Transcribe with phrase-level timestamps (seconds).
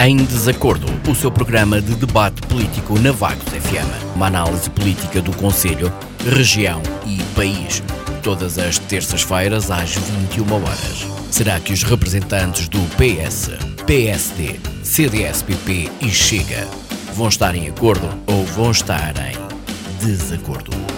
[0.00, 4.14] Em Desacordo, o seu programa de debate político na Vagos FM.
[4.14, 5.92] Uma análise política do Conselho,
[6.24, 7.82] região e país.
[8.22, 11.04] Todas as terças-feiras às 21 horas.
[11.32, 13.50] Será que os representantes do PS,
[13.86, 16.68] PSD, CDS-PP e Chega
[17.12, 19.36] vão estar em acordo ou vão estar em
[20.06, 20.97] desacordo?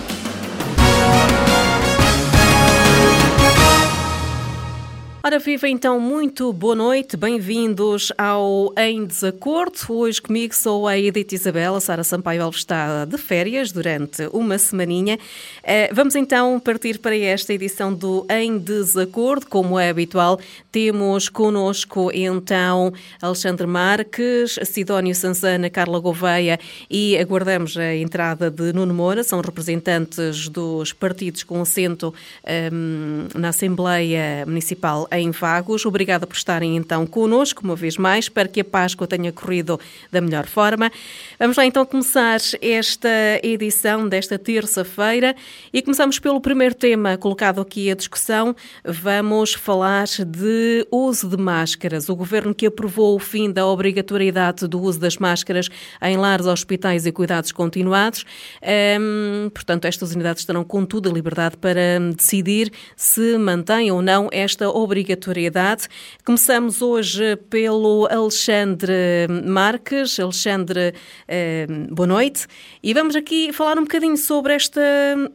[5.31, 9.79] Ora, viva então, muito boa noite, bem-vindos ao Em Desacordo.
[9.89, 14.59] Hoje comigo sou a Edith Isabel, a Sara Sampaio Alves está de férias durante uma
[14.59, 15.21] semaninha.
[15.63, 20.41] Eh, vamos então partir para esta edição do Em Desacordo, como é habitual.
[20.73, 26.59] Temos connosco então Alexandre Marques, Sidónio Sansana, Carla Gouveia
[26.91, 33.41] e aguardamos a entrada de Nuno Moura, são representantes dos partidos com assento um, ehm,
[33.41, 35.85] na Assembleia Municipal em Vagos.
[35.85, 38.27] Obrigada por estarem então connosco uma vez mais.
[38.27, 39.81] Espero que a Páscoa tenha corrido
[40.13, 40.93] da melhor forma.
[41.37, 43.09] Vamos lá então começar esta
[43.43, 45.35] edição desta terça-feira
[45.73, 48.55] e começamos pelo primeiro tema colocado aqui à discussão.
[48.85, 52.09] Vamos falar de uso de máscaras.
[52.09, 55.69] O governo que aprovou o fim da obrigatoriedade do uso das máscaras
[56.01, 58.25] em lares, hospitais e cuidados continuados.
[58.63, 64.69] Um, portanto, estas unidades terão, contudo, a liberdade para decidir se mantêm ou não esta
[64.69, 65.89] obrigatoriedade obrigatoriedade.
[66.25, 70.21] Começamos hoje pelo Alexandre Marques.
[70.21, 70.95] Alexandre,
[71.27, 72.47] eh, boa noite.
[72.83, 74.81] E vamos aqui falar um bocadinho sobre esta.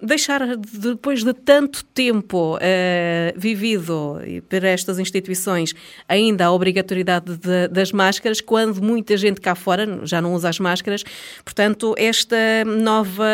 [0.02, 5.73] deixar, depois de tanto tempo eh, vivido por estas instituições,
[6.08, 10.59] ainda a obrigatoriedade de, das máscaras, quando muita gente cá fora já não usa as
[10.59, 11.03] máscaras.
[11.44, 13.26] Portanto, esta nova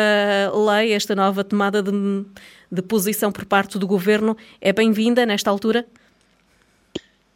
[0.66, 1.92] lei, esta nova tomada de,
[2.70, 5.86] de posição por parte do governo é bem-vinda nesta altura?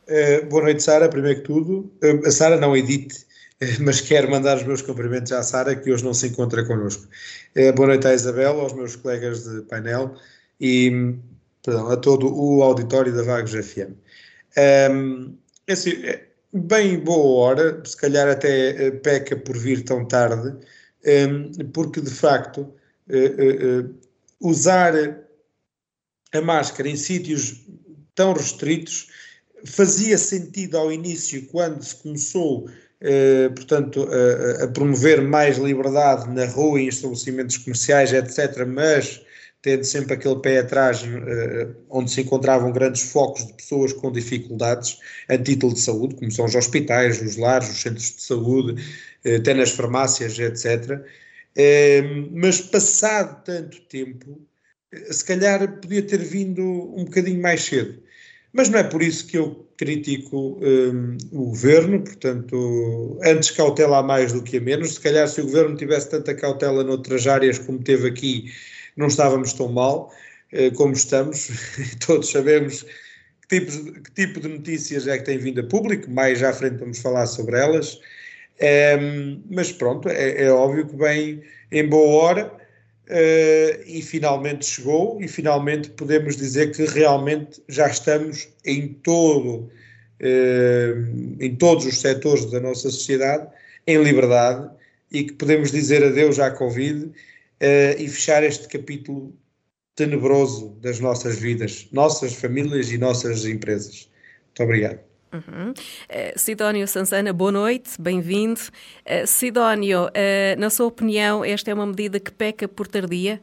[0.08, 1.92] Uh, boa noite, Sara, primeiro que tudo.
[2.00, 3.26] Uh, a Sara não edite,
[3.60, 7.08] uh, mas quero mandar os meus cumprimentos à Sara, que hoje não se encontra connosco.
[7.74, 10.14] boa noite à Isabel, aos meus colegas de painel
[10.60, 11.16] e
[11.60, 13.94] perdão, a todo o auditório da Vagos FM.
[14.92, 20.56] Um, é assim, é bem boa hora, se calhar até peca por vir tão tarde,
[21.04, 22.72] um, porque de facto
[24.40, 24.94] usar
[26.32, 27.66] a máscara em sítios
[28.14, 29.08] tão restritos
[29.66, 32.68] fazia sentido ao início, quando se começou,
[33.00, 39.22] eh, portanto, a, a, promover mais liberdade na rua, em estabelecimentos comerciais, etc., mas
[39.62, 44.98] tendo sempre aquele pé atrás, eh, onde se encontravam grandes focos de pessoas com dificuldades
[45.28, 48.82] a título de saúde, como são os hospitais, os lares, os centros de saúde,
[49.24, 51.00] eh, até nas farmácias, etc.
[52.32, 54.40] Mas passado tanto tempo,
[55.10, 58.05] se calhar podia ter vindo um bocadinho mais cedo.
[58.56, 64.02] Mas não é por isso que eu critico um, o governo, portanto, antes cautela a
[64.02, 64.94] mais do que a menos.
[64.94, 68.50] Se calhar, se o governo tivesse tanta cautela noutras áreas como teve aqui,
[68.96, 70.10] não estávamos tão mal
[70.54, 71.50] uh, como estamos.
[72.06, 72.86] Todos sabemos
[73.42, 76.78] que, tipos, que tipo de notícias é que tem vindo a público, mais à frente
[76.78, 78.00] vamos falar sobre elas.
[78.98, 82.65] Um, mas pronto, é, é óbvio que vem em boa hora
[83.08, 89.70] Uh, e finalmente chegou, e finalmente podemos dizer que realmente já estamos em todo,
[90.20, 93.46] uh, em todos os setores da nossa sociedade,
[93.86, 94.68] em liberdade,
[95.12, 97.12] e que podemos dizer adeus à Covid uh,
[97.96, 99.32] e fechar este capítulo
[99.94, 104.10] tenebroso das nossas vidas, nossas famílias e nossas empresas.
[104.48, 105.05] Muito obrigado.
[105.32, 105.70] Uhum.
[105.70, 108.60] Uh, Sidónio Sansana, boa noite, bem-vindo.
[109.04, 113.40] Uh, Sidónio, uh, na sua opinião, esta é uma medida que peca por tardia?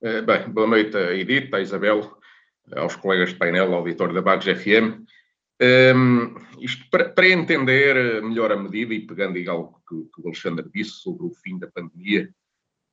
[0.00, 2.16] bem, boa noite a Edith, a Isabel,
[2.76, 4.94] aos colegas de painel, ao auditório da Bagos FM.
[4.94, 5.04] Um,
[5.60, 10.28] ehm, isto para, para, entender melhor a medida e pegando em algo que, que, o
[10.28, 12.30] Alexandre disse sobre o fim da pandemia,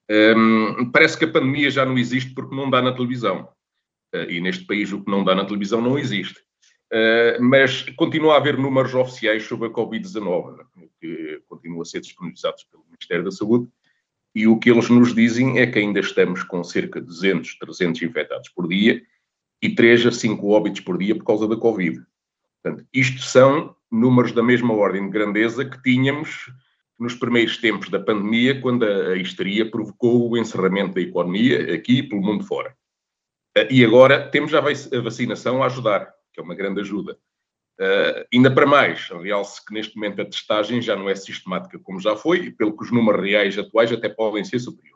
[0.09, 3.49] um, ehm, parece que a pandemia já não existe porque não dá na televisão.
[4.27, 6.44] e neste país o que não dá na televisão não existe.
[6.93, 11.99] Uh, mas continua a haver números oficiais sobre a Covid-19, né, que continuam a ser
[11.99, 13.67] disponibilizados pelo Ministério da Saúde,
[14.35, 18.01] e o que eles nos dizem é que ainda estamos com cerca de 200, 300
[18.01, 19.01] infectados por dia
[19.61, 22.03] e 3 a 5 óbitos por dia por causa da Covid.
[22.61, 26.51] Portanto, isto são números da mesma ordem de grandeza que tínhamos
[26.99, 32.03] nos primeiros tempos da pandemia, quando a histeria provocou o encerramento da economia aqui e
[32.03, 32.75] pelo mundo fora.
[33.57, 34.61] Uh, e agora temos a
[35.01, 37.17] vacinação a ajudar que é uma grande ajuda.
[37.79, 41.99] Uh, ainda para mais, realce que neste momento a testagem já não é sistemática como
[41.99, 44.95] já foi, e pelo que os números reais atuais até podem ser superiores.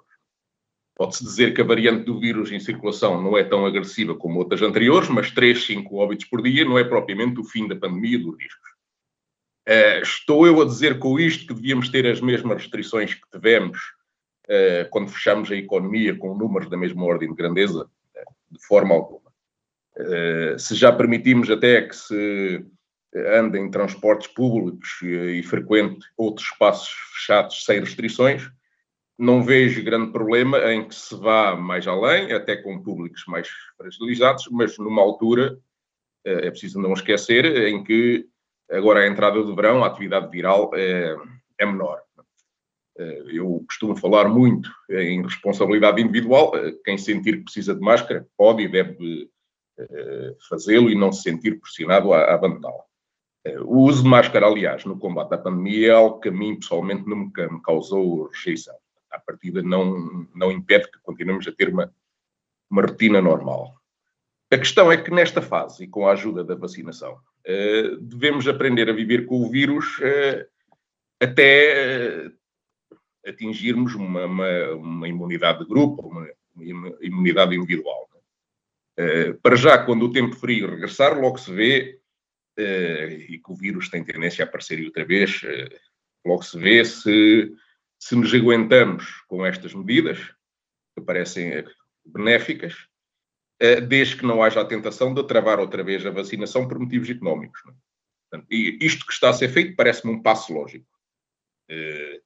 [0.95, 4.62] Pode-se dizer que a variante do vírus em circulação não é tão agressiva como outras
[4.62, 8.38] anteriores, mas 3, 5 óbitos por dia não é propriamente o fim da pandemia dos
[8.38, 8.69] riscos.
[9.68, 13.77] Uh, estou eu a dizer com isto que devíamos ter as mesmas restrições que tivemos
[14.45, 17.89] uh, quando fechamos a economia com números da mesma ordem de grandeza?
[18.51, 19.28] De forma alguma.
[20.57, 22.65] Se já permitimos até que se
[23.15, 28.49] ande em transportes públicos e, frequente outros espaços fechados sem restrições,
[29.17, 34.47] não vejo grande problema em que se vá mais além, até com públicos mais fragilizados,
[34.51, 35.59] mas numa altura,
[36.23, 38.29] é preciso não esquecer, em que
[38.71, 41.15] Agora, a entrada do verão, a atividade viral é,
[41.57, 42.01] é menor.
[42.99, 46.55] Eh, eu costumo falar muito em responsabilidade individual.
[46.55, 49.27] Eh, quem sentir que precisa de máscara pode e deve eh,
[50.49, 52.83] fazê-lo e não se sentir pressionado a, abandoná-la.
[53.63, 57.07] O uso de máscara, aliás, no combate à pandemia é algo que a mim pessoalmente
[57.07, 58.75] não me causou rejeição.
[59.11, 61.91] A partida não, não impede que continuemos a ter uma,
[62.69, 63.79] uma rotina normal.
[64.51, 68.89] A questão é que nesta fase, e com a ajuda da vacinação, eh, devemos aprender
[68.89, 70.47] a viver com o vírus eh,
[71.19, 72.31] até eh,
[73.27, 78.08] atingirmos uma, uma, uma, imunidade de grupo, uma, uma imunidade individual.
[79.41, 81.99] Para já, quando o tempo frio regressar, logo se vê,
[82.57, 85.41] e que o vírus tem tendência a aparecer outra vez,
[86.25, 87.53] logo se vê se,
[87.97, 90.19] se nos aguentamos com estas medidas,
[90.95, 91.63] que parecem
[92.05, 92.75] benéficas,
[93.59, 97.09] eh, desde que não haja a tentação de travar outra vez a vacinação por motivos
[97.09, 97.61] económicos.
[98.31, 98.39] É?
[98.49, 100.87] e isto que está a ser feito parece-me um passo lógico.
[101.69, 102.21] Eh,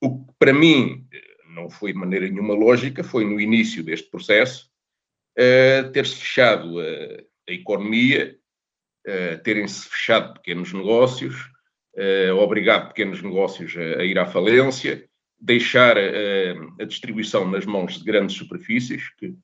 [0.00, 4.08] o que para mim eh, não foi de maneira nenhuma lógica foi no início deste
[4.10, 4.69] processo
[5.92, 8.36] ter-se fechado a, economia,
[9.42, 11.34] terem-se fechado pequenos negócios,
[12.40, 15.04] obrigado pequenos negócios a, ir à falência,
[15.40, 19.34] deixar a distribuição nas mãos de grandes superfícies, que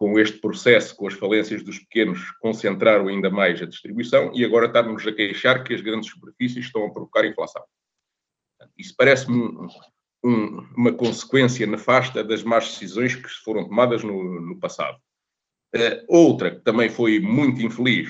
[0.00, 4.64] com este processo, com as falências dos pequenos, concentraram ainda mais a distribuição e agora
[4.64, 7.62] estamos a queixar que as grandes superfícies estão a provocar inflação.
[8.78, 9.68] Isso parece-me um,
[10.24, 14.98] um, uma consequência nefasta das más decisões que foram tomadas no, no passado.
[15.74, 18.08] Uh, outra que também foi muito infeliz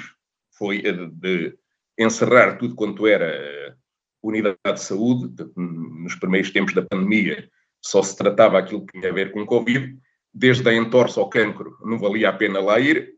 [0.56, 1.58] foi a de, de
[1.98, 3.76] encerrar tudo quanto era
[4.22, 5.34] unidade de saúde.
[5.56, 7.48] Nos primeiros tempos da pandemia
[7.82, 9.96] só se tratava aquilo que tinha a ver com Covid
[10.32, 13.14] desde a entorse ao cancro, não valia a pena lá ir.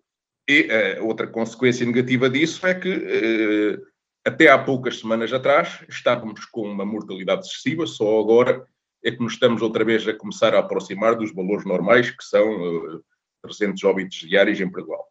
[0.48, 0.68] E
[0.98, 3.82] uh, outra consequência negativa disso é que, uh,
[4.24, 8.64] até há poucas semanas atrás, estávamos com uma mortalidade excessiva, só agora
[9.04, 12.44] é que nos estamos outra vez a começar a aproximar dos valores normais, que são
[12.44, 13.04] uh,
[13.42, 15.06] 300 óbitos diários em Portugal.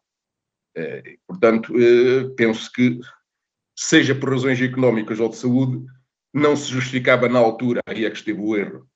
[0.76, 1.72] Uh, portanto,
[2.36, 2.98] penso que,
[3.76, 5.84] seja por razões económicas ou de saúde,
[6.32, 8.88] não se justificava na altura, aí é que esteve o erro,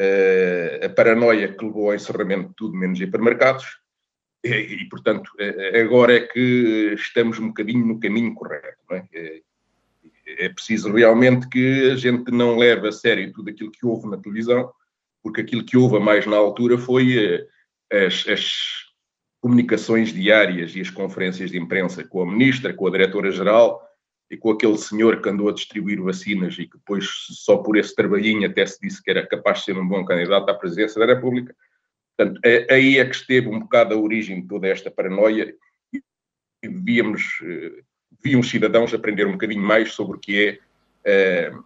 [0.00, 3.80] uh, a paranoia que levou ao encerramento de tudo menos hipermercados,
[4.42, 5.30] e, portanto,
[5.78, 8.78] agora é que estamos um bocadinho no caminho correto.
[8.90, 9.06] É?
[9.12, 9.42] É,
[10.46, 10.48] é?
[10.48, 14.72] preciso realmente que a gente não leve a sério tudo aquilo que houve na televisão,
[15.22, 17.46] porque aquilo que houve mais na altura foi
[17.90, 18.52] as, as
[19.40, 23.86] comunicações diárias e as conferências de imprensa com a ministra, com a diretora-geral,
[24.30, 27.94] e com aquele senhor que andou a distribuir vacinas e que depois, só por esse
[27.94, 31.12] trabalhinho, até se disse que era capaz de ser um bom candidato à presidência da
[31.12, 31.54] República.
[32.16, 35.52] Portanto, é, aí é que esteve um bocado a origem de toda esta paranoia
[36.62, 37.82] e devíamos, eh,
[38.22, 40.60] deviam os cidadãos aprender um bocadinho mais sobre o que
[41.04, 41.64] é uh,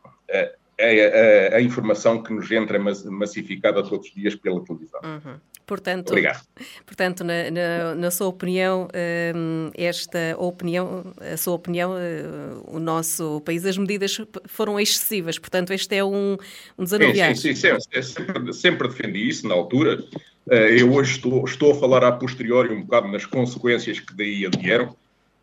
[0.80, 5.00] a, a, a, informação que nos entra massificada todos os dias pela televisão.
[5.02, 5.40] Uhum.
[5.66, 6.44] Portanto, Obrigado.
[6.85, 8.87] portanto na, na, na, sua opinião,
[9.35, 12.23] hum, esta opinião, a sua opinião, eh,
[12.66, 15.38] o nosso país, as medidas foram excessivas.
[15.38, 16.37] Portanto, este é um,
[16.76, 17.35] um desanuviar.
[17.35, 20.04] Sim, sim, sim sempre, sempre, sempre, defendi isso na altura.
[20.50, 24.44] Eh, eu hoje estou, estou a falar a posteriori um bocado nas consequências que daí
[24.44, 24.94] advieram,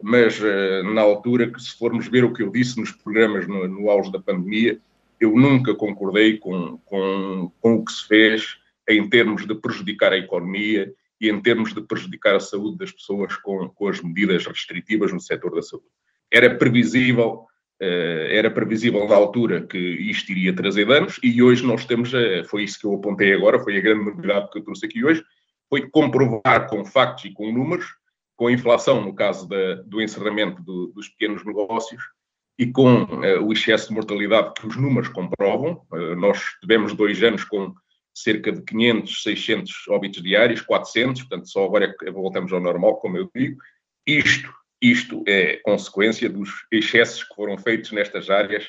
[0.01, 3.67] mas eh, na altura que se formos ver o que eu disse nos programas no,
[3.67, 4.77] no auge da pandemia,
[5.19, 10.17] eu nunca concordei com, com, com o que se fez em termos de prejudicar a
[10.17, 15.11] economia e em termos de prejudicar a saúde das pessoas com, com as medidas restritivas
[15.13, 15.85] no setor da saúde.
[16.31, 17.45] Era previsível,
[17.81, 22.11] uh, era previsível na altura que isto iria trazer danos e hoje nós temos,
[22.47, 25.23] foi isso que eu apontei agora, foi a grande novidade que eu trouxe aqui hoje,
[25.69, 27.85] foi comprovar com factos e com números,
[28.35, 32.01] com a inflação no caso da, do encerramento do, dos pequenos negócios,
[32.57, 35.81] e com uh, o excesso de mortalidade que os números comprovam.
[35.91, 37.73] Uh, nós tivemos dois anos com
[38.13, 42.97] cerca de 500, 600 óbitos diários, 400, portanto só agora é que voltamos ao normal,
[42.97, 43.57] como eu digo.
[44.05, 48.67] Isto, isto é consequência dos excessos que foram feitos nestas áreas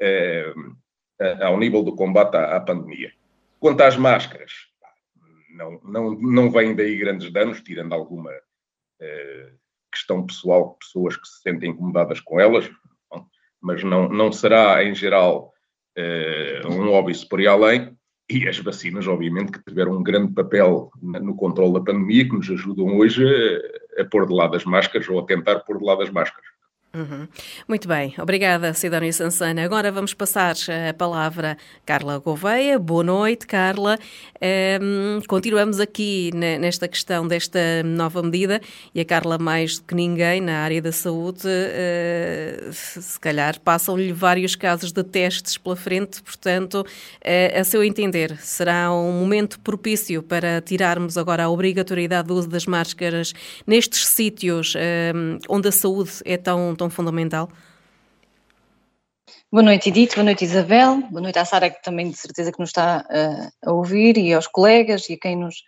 [0.00, 3.12] uh, ao nível do combate à, à, pandemia.
[3.58, 4.52] Quanto às máscaras,
[5.50, 8.32] não, não, não vêm daí grandes danos, tirando alguma
[9.94, 12.68] questão pessoal, pessoas que se sentem incomodadas com elas,
[13.60, 15.52] mas não, não será, em geral,
[15.96, 17.96] uh, um óbvio por ir além.
[18.28, 22.50] E as vacinas, obviamente, que tiveram um grande papel no controle da pandemia, que nos
[22.50, 23.22] ajudam hoje
[23.98, 26.48] a, a pôr de lado as máscaras ou a tentar pôr de lado as máscaras.
[26.94, 27.26] Uhum.
[27.66, 29.64] Muito bem, obrigada Sidónia Sansana.
[29.64, 30.54] Agora vamos passar
[30.88, 32.78] a palavra a Carla Gouveia.
[32.78, 33.98] Boa noite, Carla.
[34.80, 38.60] Um, continuamos aqui nesta questão desta nova medida
[38.94, 44.12] e a Carla, mais do que ninguém na área da saúde, uh, se calhar passam-lhe
[44.12, 50.22] vários casos de testes pela frente, portanto, uh, a seu entender, será um momento propício
[50.22, 53.32] para tirarmos agora a obrigatoriedade do uso das máscaras
[53.66, 57.48] nestes sítios uh, onde a saúde é tão, tão tão fundamental?
[59.50, 60.14] Boa noite, Edith.
[60.14, 61.00] Boa noite, Isabel.
[61.10, 64.34] Boa noite à Sara, que também de certeza que nos está uh, a ouvir, e
[64.34, 65.62] aos colegas e a quem nos,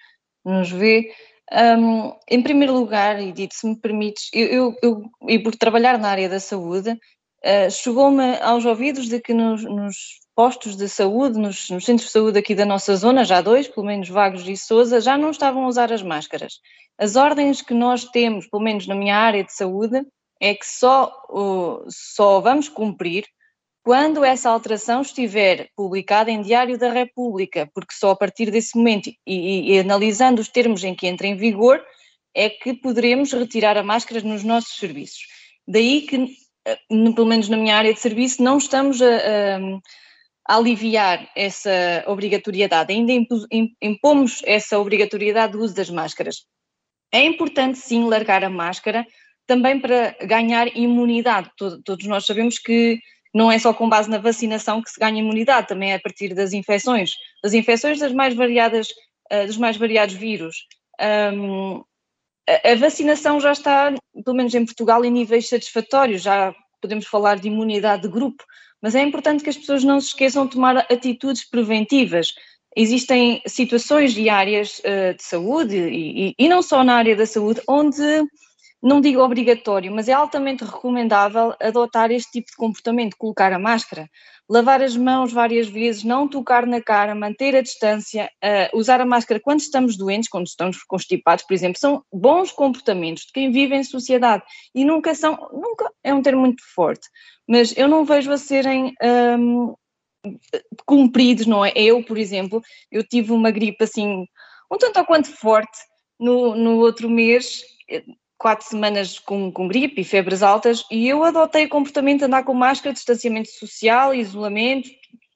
[0.45, 1.11] nos vê.
[1.53, 6.11] Um, em primeiro lugar, Edith, se me permites, eu, eu, eu e por trabalhar na
[6.11, 11.71] área da saúde, uh, chegou-me aos ouvidos de que nos, nos postos de saúde, nos,
[11.71, 15.01] nos, centros de saúde aqui da nossa zona, já dois, pelo menos Vagos e Souza,
[15.01, 16.61] já não estavam a usar as máscaras.
[16.99, 20.05] As ordens que nós temos, pelo menos na minha área de saúde,
[20.41, 21.13] é que só,
[21.89, 23.25] só vamos cumprir
[23.87, 29.09] quando essa alteração estiver publicada em Diário da República, porque só a partir desse momento
[29.25, 31.81] e, e, analisando os termos em que entra em vigor
[32.35, 35.21] é que poderemos retirar a máscara nos nossos serviços.
[35.67, 36.37] Daí que,
[36.89, 39.59] pelo menos na minha área de serviço, não estamos a, a,
[40.49, 43.13] a aliviar essa obrigatoriedade, ainda
[43.81, 46.45] impomos essa obrigatoriedade do uso das máscaras.
[47.13, 49.07] É importante sim largar a máscara,
[49.47, 51.51] também para ganhar imunidade.
[51.57, 52.99] Todos nós sabemos que
[53.37, 56.35] não é só com base na vacinação que se ganha imunidade, também é a partir
[56.35, 57.13] das infecções,
[57.43, 58.89] das infecções das mais variadas,
[59.31, 60.67] uh, dos mais variados vírus.
[60.99, 63.93] A, vacinação já está,
[64.25, 68.43] pelo menos em Portugal, em níveis satisfatórios, já podemos falar de imunidade de grupo,
[68.81, 72.33] mas é importante que as pessoas não se esqueçam de tomar atitudes preventivas.
[72.75, 75.77] Existem situações diárias uh, de saúde,
[76.39, 78.03] e não só na área da saúde, onde
[78.83, 84.09] não digo obrigatório, mas é altamente recomendável adotar este tipo de comportamento, colocar a máscara,
[84.49, 89.07] lavar as mãos várias vezes, não tocar na cara, manter a distância, uh, usar a
[89.07, 93.75] máscara quando estamos doentes, quando estamos constipados, por exemplo, são bons comportamentos de quem vive
[93.75, 97.09] em sociedade e nunca são, nunca é um termo muito forte,
[97.49, 99.75] mas eu não vejo a serem um,
[100.85, 101.73] cumpridos, não é?
[101.75, 104.27] Eu, por exemplo, eu tive uma gripe assim,
[104.71, 105.79] um tanto ou quanto forte
[106.19, 107.63] no, no outro mês,
[108.39, 112.45] quatro semanas com, com gripe e febres altas e eu adotei o comportamento de andar
[112.45, 114.89] com máscara, distanciamento social, isolamento,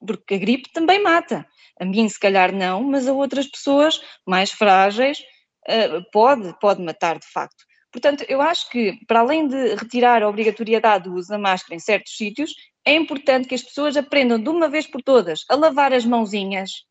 [0.05, 1.45] porque a gripe também mata.
[1.79, 5.19] A mim, se calhar, não, mas a outras pessoas mais frágeis
[5.67, 7.65] uh, pode, pode matar de facto.
[7.91, 11.79] Portanto, eu acho que, para além de retirar a obrigatoriedade do uso da máscara em
[11.79, 12.53] certos sítios,
[12.85, 16.85] é importante que as pessoas aprendam de uma vez por todas a lavar as mãozinhas,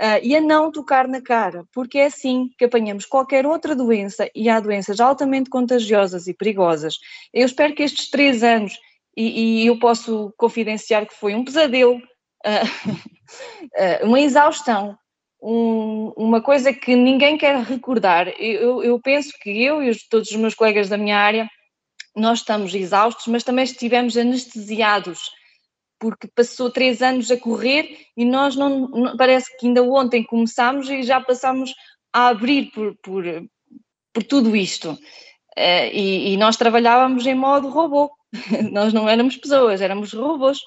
[0.00, 4.28] uh, e a não tocar na cara, porque é assim que apanhamos qualquer outra doença
[4.34, 6.98] e há doenças altamente contagiosas e perigosas.
[7.32, 8.78] Eu espero que estes três anos,
[9.16, 14.96] e, e eu posso confidenciar que foi um pesadelo, uh, uma exaustão,
[15.42, 18.28] um, uma coisa que ninguém quer recordar.
[18.38, 21.48] Eu, eu penso que eu e os, todos os meus colegas da minha área,
[22.16, 25.30] nós estamos exaustos, mas também estivemos anestesiados
[26.00, 30.88] porque passou três anos a correr e nós não, não parece que ainda ontem começámos
[30.88, 31.74] e já passámos
[32.12, 33.24] a abrir por, por,
[34.12, 34.92] por tudo isto.
[35.56, 38.10] Uh, e, e, nós trabalhávamos em modo robô,
[38.72, 40.58] nós não éramos pessoas, éramos robôs.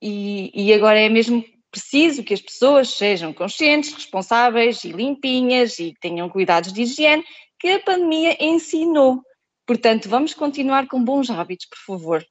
[0.00, 5.94] E, e agora é mesmo preciso que as pessoas sejam conscientes, responsáveis e limpinhas e
[6.00, 7.24] tenham cuidados de higiene
[7.58, 9.20] que a pandemia ensinou.
[9.66, 12.24] Portanto, vamos continuar com bons hábitos, por favor.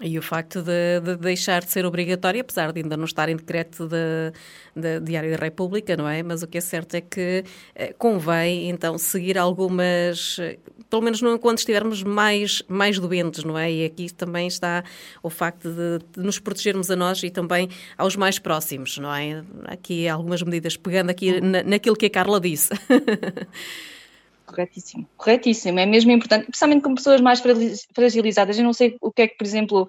[0.00, 3.36] E o facto de, de, deixar de ser obrigatório, apesar de ainda não estar em
[3.36, 4.32] decreto de,
[4.74, 6.22] de Diário da República, não é?
[6.22, 10.38] Mas o que é certo é que eh, convém, então, seguir algumas,
[10.90, 13.72] pelo menos quando estivermos mais, mais doentes, não é?
[13.72, 14.84] E aqui também está
[15.22, 19.42] o facto de, de nos protegermos a nós e também aos mais próximos, não é?
[19.64, 21.40] Aqui algumas medidas, pegando aqui uhum.
[21.40, 22.68] na, naquilo que a Carla disse.
[24.46, 25.80] Corretíssimo, corretíssimo.
[25.80, 27.42] É mesmo importante, principalmente com pessoas mais
[27.94, 28.56] fragilizadas.
[28.56, 29.88] Eu não sei o que é que, por exemplo,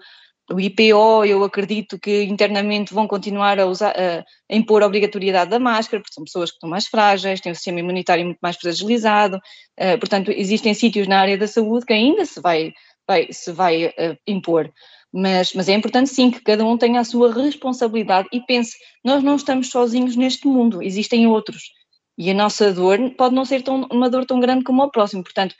[0.49, 5.59] o IPO, eu acredito que internamente vão continuar a, usar, a impor a obrigatoriedade da
[5.59, 9.37] máscara, porque são pessoas que estão mais frágeis, têm um sistema imunitário muito mais fragilizado,
[9.37, 12.73] uh, portanto, existem sítios na área da saúde que ainda se vai,
[13.05, 14.71] vai se vai uh, impor.
[15.11, 19.23] Mas, mas é importante sim que cada um tenha a sua responsabilidade e pense, nós
[19.23, 21.71] não estamos sozinhos neste mundo, existem outros.
[22.17, 25.23] E a nossa dor pode não ser tão, uma dor tão grande como o próximo.
[25.23, 25.55] Portanto,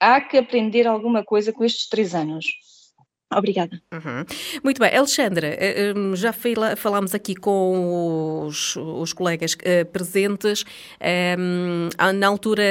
[0.00, 2.46] há que aprender alguma coisa com estes três anos.
[3.36, 3.80] Obrigada.
[3.92, 4.24] Uhum.
[4.62, 4.96] Muito bem.
[4.96, 6.32] Alexandra, eh, eh, já
[6.76, 10.64] falámos aqui com os, os colegas uh, presentes.
[11.38, 12.62] Um, na altura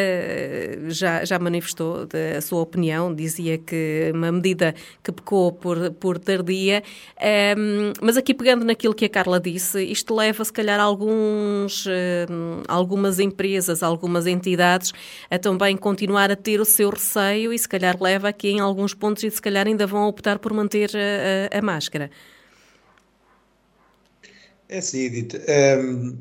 [0.90, 6.84] já, já manifestou a sua opinião, dizia que uma medida que pecou por, por tardia.
[7.58, 12.64] Um, mas aqui pegando naquilo que a Carla disse, isto leva se calhar alguns, uh,
[12.68, 14.94] algumas empresas, algumas entidades
[15.30, 18.94] a também continuar a ter o seu receio e se calhar leva aqui em alguns
[18.94, 22.10] pontos e se calhar ainda vão optar por manter a, a máscara?
[24.70, 25.42] É assim, Edith.
[25.78, 26.18] Um,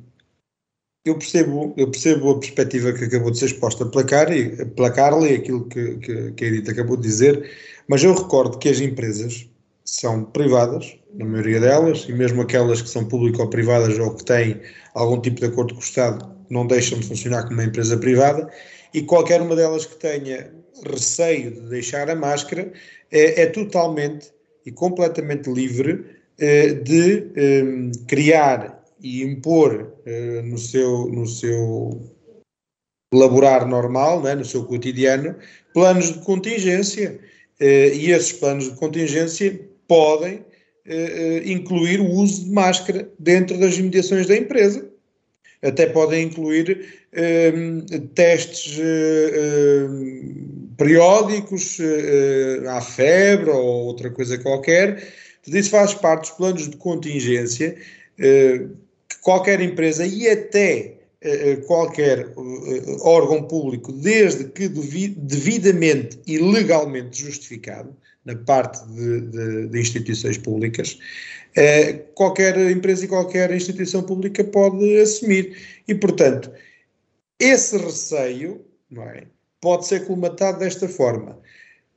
[1.05, 4.35] eu, percebo, eu percebo a perspectiva que acabou de ser exposta pela Carla,
[4.77, 7.51] pela Carla e aquilo que, que, que a Edith acabou de dizer,
[7.89, 9.49] mas eu recordo que as empresas
[9.85, 14.25] são privadas, na maioria delas, e mesmo aquelas que são público ou privadas ou que
[14.25, 14.61] têm
[14.95, 18.49] algum tipo de acordo com o Estado, não deixam de funcionar como uma empresa privada,
[18.93, 20.53] e qualquer uma delas que tenha
[20.87, 22.73] receio de deixar a máscara
[23.11, 24.33] é, é totalmente
[24.65, 26.05] e completamente livre
[26.39, 32.01] eh, de eh, criar e impor eh, no, seu, no seu
[33.13, 35.37] laborar normal, né, no seu cotidiano,
[35.75, 37.19] planos de contingência.
[37.61, 40.43] e esses planos de contingência podem
[41.45, 44.89] incluir o uso de máscara dentro das imediações da empresa.
[45.63, 47.05] Até podem incluir
[48.15, 48.81] testes
[50.81, 55.13] periódicos, uh, à febre ou outra coisa qualquer.
[55.43, 57.77] Tudo isso faz parte dos planos de contingência
[58.19, 60.97] uh, que qualquer empresa e até
[61.67, 62.33] qualquer
[63.03, 67.95] órgão público, desde que devidamente e legalmente justificado,
[68.25, 70.99] na parte de, de, de instituições públicas,
[72.15, 75.59] qualquer empresa e qualquer instituição pública pode assumir.
[75.87, 76.51] E, portanto,
[77.39, 79.25] esse receio, não é?
[79.61, 81.39] Pode ser colmatado desta forma.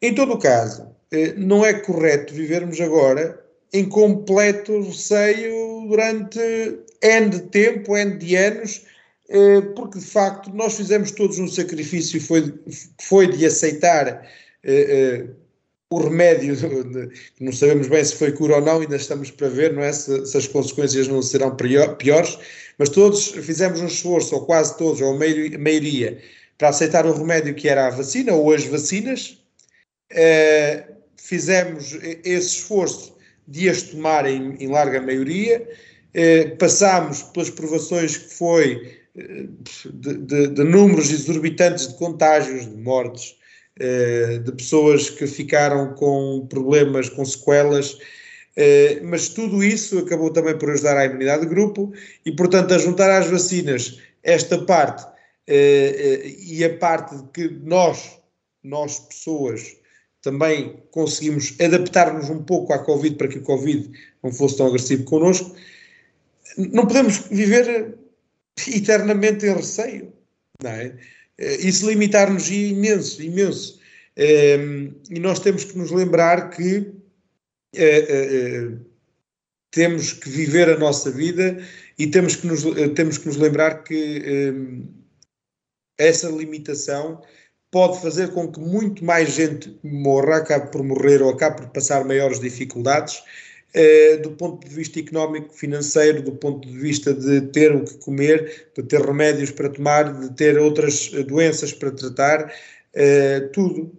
[0.01, 3.39] Em todo o caso, eh, não é correto vivermos agora
[3.72, 6.40] em completo receio durante
[7.01, 8.85] N de tempo, N de anos,
[9.29, 12.53] eh, porque de facto nós fizemos todos um sacrifício foi,
[13.01, 14.27] foi de aceitar
[14.64, 15.25] eh,
[15.90, 16.55] o remédio,
[17.40, 19.94] não sabemos bem se foi cura ou não, ainda estamos para ver, não é?
[19.94, 22.38] Se, se as consequências não serão piores,
[22.77, 26.20] mas todos fizemos um esforço, ou quase todos, ou a maioria,
[26.57, 29.37] para aceitar o remédio que era a vacina ou as vacinas.
[30.11, 33.16] Uh, fizemos esse esforço
[33.48, 35.68] de as tomar em, em larga maioria.
[36.16, 39.48] Uh, passámos pelas provações que foi uh,
[39.94, 43.35] de, de, de, números exorbitantes de contágios, de mortes,
[44.46, 47.98] de pessoas que ficaram com problemas, com sequelas.
[49.01, 51.92] mas tudo isso acabou também por ajudar à imunidade de grupo
[52.24, 55.13] e, portanto, a juntar às vacinas esta parte eh, eh,
[55.48, 58.18] e a parte de que nós,
[58.64, 59.75] nós pessoas,
[60.22, 63.92] também conseguimos adaptar-nos um pouco à Covid para que o Covid
[64.24, 65.53] não fosse tão agressivo connosco,
[66.58, 67.98] não podemos viver
[68.68, 70.14] eternamente em receio,
[70.64, 70.96] não é?
[71.38, 73.79] Eh, isso limitar-nos imenso, imenso.
[74.16, 76.94] E nós temos que nos lembrar que
[79.72, 81.58] temos que viver a nossa vida
[81.98, 82.64] e temos que nos,
[82.96, 84.53] temos que nos lembrar que
[85.98, 87.22] essa limitação
[87.72, 92.06] pode fazer com que muito mais gente morra, acabe por morrer ou acabe por passar
[92.06, 93.24] maiores dificuldades,
[93.74, 97.98] eh, do ponto de vista económico, financeiro, do ponto de vista de ter o que
[97.98, 102.53] comer, de ter remédios para tomar, de ter outras doenças para tratar,
[102.94, 103.92] eh, tudo.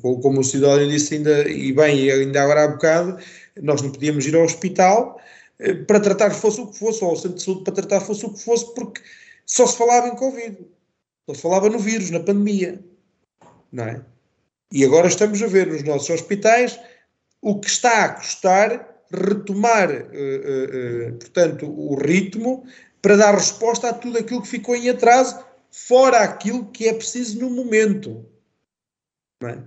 [0.00, 3.18] Como o Sidónio disse ainda, e bem, ainda agora há bocado,
[3.60, 5.20] nós não podíamos ir ao hospital
[5.58, 8.24] eh, para tratar fosse o que fosse, ou ao centro de saúde para tratar fosse
[8.26, 9.02] o que fosse, porque
[9.44, 10.56] só se falava em Covid
[11.28, 12.82] ele falava no vírus, na pandemia.
[13.70, 14.04] Não é?
[14.72, 16.78] E agora estamos a ver nos nossos hospitais
[17.40, 22.64] o que está a custar retomar, uh, uh, portanto, o ritmo
[23.00, 27.40] para dar resposta a tudo aquilo que ficou em atraso, fora aquilo que é preciso
[27.40, 28.26] no momento.
[29.40, 29.62] Não é?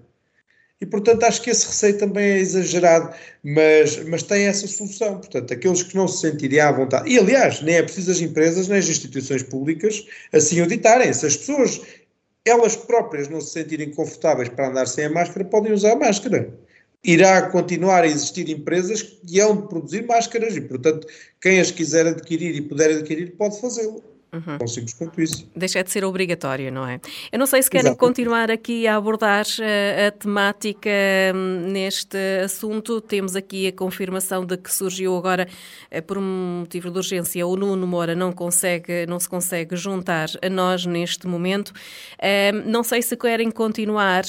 [0.82, 3.14] E, portanto, acho que esse receio também é exagerado,
[3.44, 5.20] mas, mas tem essa solução.
[5.20, 7.08] Portanto, aqueles que não se sentirem à vontade.
[7.08, 11.14] E, aliás, nem é preciso as empresas nem as instituições públicas assim o ditarem.
[11.14, 11.82] Se as pessoas,
[12.44, 16.52] elas próprias, não se sentirem confortáveis para andar sem a máscara, podem usar a máscara.
[17.04, 21.08] Irá continuar a existir empresas que hão de produzir máscaras e, portanto,
[21.40, 24.11] quem as quiser adquirir e puder adquirir pode fazê-lo.
[24.34, 24.66] Uhum.
[24.66, 25.46] Simples quanto isso.
[25.54, 27.02] Deixa de ser obrigatório, não é?
[27.34, 28.00] Eu não sei se querem Exato.
[28.00, 30.90] continuar aqui a abordar a, eh, a temática
[31.36, 33.02] hum, neste assunto.
[33.02, 35.50] Temos aqui a confirmação de que surgiu agora,
[35.90, 40.30] eh, por um motivo de urgência, o Nuno Moura não, consegue, não se consegue juntar
[40.42, 41.74] a nós neste momento.
[41.74, 44.24] Hum, não sei se querem continuar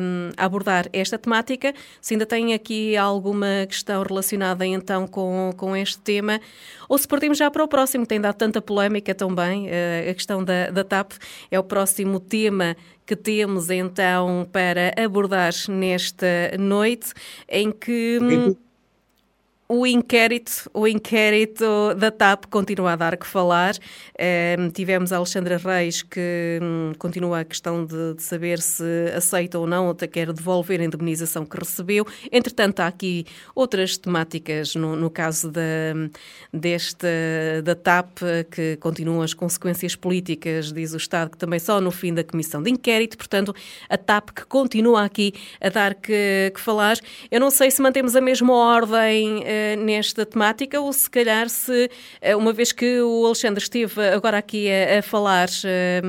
[0.00, 5.76] hum, a abordar esta temática, se ainda têm aqui alguma questão relacionada então com, com
[5.76, 6.40] este tema,
[6.88, 10.14] ou se partimos já para o próximo, que tem dado tanta polémica também, eh, a
[10.14, 11.12] questão da, da TAP
[11.50, 16.26] é o próximo tema que temos então para abordar nesta
[16.58, 17.12] noite,
[17.48, 18.18] em que.
[19.72, 23.74] Hum, o inquérito, o inquérito da TAP continua a dar que falar.
[24.58, 28.84] Um, tivemos a Alexandra Reis que um, continua a questão de, de, saber se
[29.16, 32.06] aceita ou não, ou quer devolver a indemnização que recebeu.
[32.30, 35.60] Entretanto, há aqui outras temáticas no, no caso da,
[36.52, 37.06] deste,
[37.64, 38.18] da TAP,
[38.50, 42.62] que continuam as consequências políticas, diz o Estado, que também só no fim da comissão
[42.62, 43.16] de inquérito.
[43.16, 43.54] Portanto,
[43.88, 46.96] a TAP que continua aqui a dar que, que falar.
[47.30, 49.42] Eu não sei se mantemos a mesma ordem.
[49.78, 54.68] Nesta temática ou se calhar se, eh, uma vez que o Alexandre esteve agora aqui
[54.70, 56.06] a, a falar uh,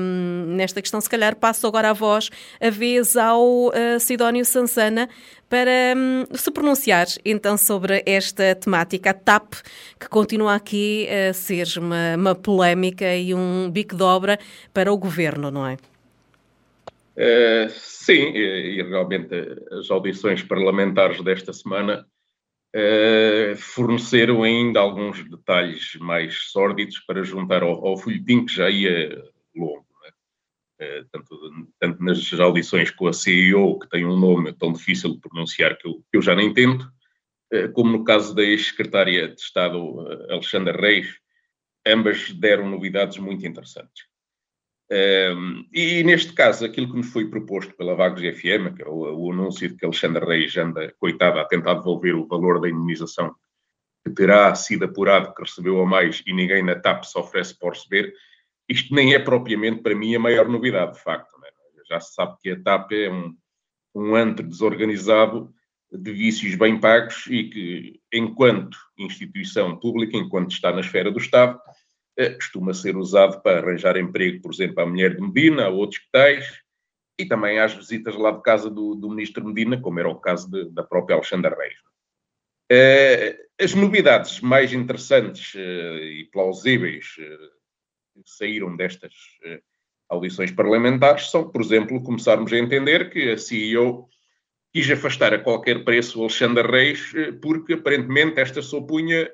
[0.48, 5.08] nesta questão, se calhar passo agora a voz, a vez ao uh, Sidónio Sansana
[5.48, 9.54] para um, se pronunciar então sobre esta temática, a TAP,
[10.00, 14.38] que continua aqui a ser uma, uma polémica e um bico de obra
[14.72, 15.76] para o governo, não é?
[17.16, 19.32] Uh, sim, e, e, realmente
[19.70, 22.04] as audições parlamentares desta semana
[22.74, 29.22] uh, forneceram ainda alguns detalhes mais sórdidos para juntar ao, ao folhetim que já ia
[29.54, 29.84] longo.
[30.80, 35.20] Uh, tanto, tanto, nas audições com a CEO, que tem um nome tão difícil de
[35.20, 36.90] pronunciar que eu, que eu já nem tento,
[37.52, 41.06] uh, como no caso da ex-secretária de Estado Alexandra Reis,
[41.86, 44.13] ambas deram novidades muito interessantes.
[44.90, 49.16] Um, e neste caso, aquilo que nos foi proposto pela Vagos FM, que é o,
[49.16, 53.34] o, anúncio de que Alexandre Reis anda, coitada, a tentar devolver o valor da indemnização
[54.04, 57.72] que terá sido apurado, que recebeu a mais e ninguém na TAP se oferece por
[57.72, 58.12] receber,
[58.68, 61.38] isto nem é propriamente para mim a maior novidade, de facto.
[61.40, 61.48] Né?
[61.88, 63.34] Já se sabe que a TAP é um,
[63.94, 65.52] um antro desorganizado
[65.90, 71.58] de vícios bem pagos e que, enquanto instituição pública, enquanto está na esfera do Estado,
[72.36, 76.10] costuma ser usado para arranjar emprego, por exemplo, à mulher de Medina, a outros que
[76.12, 76.60] tais,
[77.18, 80.50] e também às visitas lá de casa do, do ministro Medina, como era o caso
[80.50, 81.74] de, da própria Alexandra Reis.
[82.72, 89.12] Uh, as novidades mais interessantes uh, e plausíveis que saíram destas
[90.08, 94.08] audições parlamentares são, por exemplo, começarmos a entender que a CEO
[94.72, 99.30] quis afastar a qualquer preço Alexandra Reis, porque aparentemente esta se opunha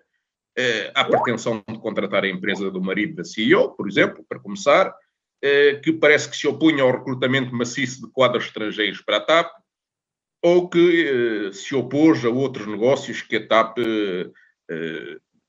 [0.56, 4.94] eh, há pretensão de contratar a empresa do marido da CEO, por exemplo, para começar,
[5.42, 9.50] eh, que parece que se opunha ao recrutamento maciço de quadros estrangeiros para a TAP,
[10.42, 13.78] ou que eh, se opôs a outros negócios que a TAP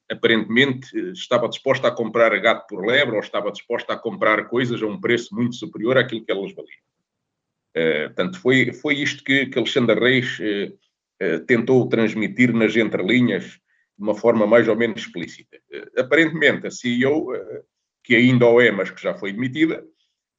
[0.09, 4.85] aparentemente estava disposta a comprar gato por lebre ou estava disposta a comprar coisas a
[4.85, 6.81] um preço muito superior àquilo que elas valiam.
[7.77, 10.73] Uh, portanto, foi, foi isto que, que Alexandre Reis uh,
[11.23, 13.60] uh, tentou transmitir nas entrelinhas
[14.01, 15.57] de uma forma mais ou menos explícita.
[15.71, 17.63] Eh, aparentemente, a CEO, eh,
[18.03, 19.85] que ainda o é, mas que já foi demitida,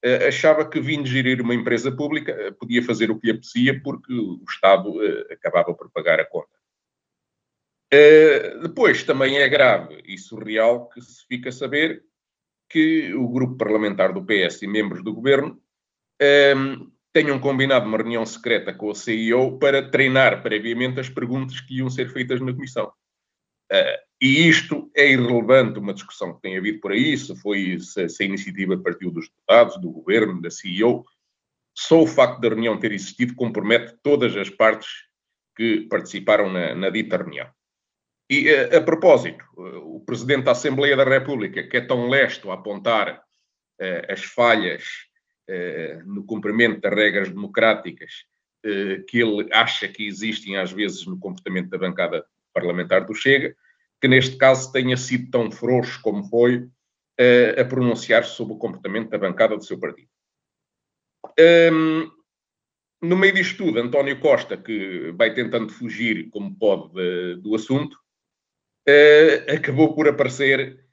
[0.02, 4.12] eh, achava que vindo gerir uma empresa pública podia fazer o que lhe apetecia porque
[4.12, 4.94] o Estado
[5.30, 6.50] acabava por pagar a conta.
[8.62, 12.02] Depois, também é grave e surreal que se fica a saber
[12.68, 15.60] que o grupo parlamentar do PS e membros do governo
[17.12, 21.90] tenham combinado uma reunião secreta com a CEO para treinar previamente as perguntas que iam
[21.90, 22.90] ser feitas na comissão.
[23.70, 28.08] Uh, e isto é irrelevante, uma discussão que tem havido por aí, se foi se,
[28.08, 31.04] se a iniciativa partiu dos deputados, do governo, da CEO.
[31.76, 34.88] Só o facto da reunião ter existido compromete todas as partes
[35.56, 37.48] que participaram na, na dita reunião.
[38.30, 42.54] E, a, a propósito, o Presidente da Assembleia da República, que é tão lesto a
[42.54, 44.84] apontar uh, as falhas
[45.50, 48.24] uh, no cumprimento das regras democráticas
[48.64, 53.54] uh, que ele acha que existem às vezes no comportamento da bancada parlamentar do Chega,
[54.00, 59.10] que neste caso tenha sido tão frouxo como foi uh, a pronunciar-se sobre o comportamento
[59.10, 60.08] da bancada do seu partido.
[61.72, 62.10] Um,
[63.00, 67.96] no meio disto tudo, António Costa, que vai tentando fugir como pode de, do assunto,
[68.88, 70.84] uh, acabou por aparecer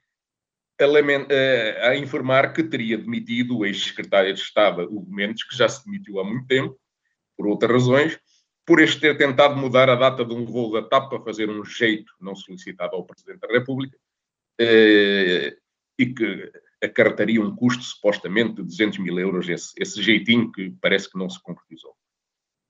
[0.80, 5.68] a, uh, a, informar que teria demitido o ex-secretário de Estado, Hugo Mendes, que já
[5.68, 6.78] se demitiu há muito tempo,
[7.36, 8.18] por outras razões,
[8.70, 11.64] por este ter tentado mudar a data de um voo da TAP para fazer um
[11.64, 13.98] jeito não solicitado ao Presidente da República,
[14.60, 15.56] eh,
[15.98, 21.10] e que acarretaria um custo supostamente de 200 mil euros, esse, esse jeitinho que parece
[21.10, 21.96] que não se concretizou.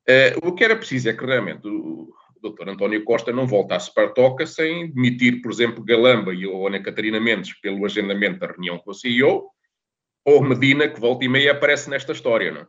[0.08, 2.70] Uh, o que era preciso é que realmente o, o Dr.
[2.70, 6.82] António Costa não voltasse para a toca sem demitir, por exemplo, Galamba e a Ana
[6.82, 9.50] Catarina Mendes pelo agendamento da reunião com a CEO,
[10.24, 12.50] ou Medina, que volta e meia aparece nesta história.
[12.50, 12.62] Não?
[12.62, 12.66] É?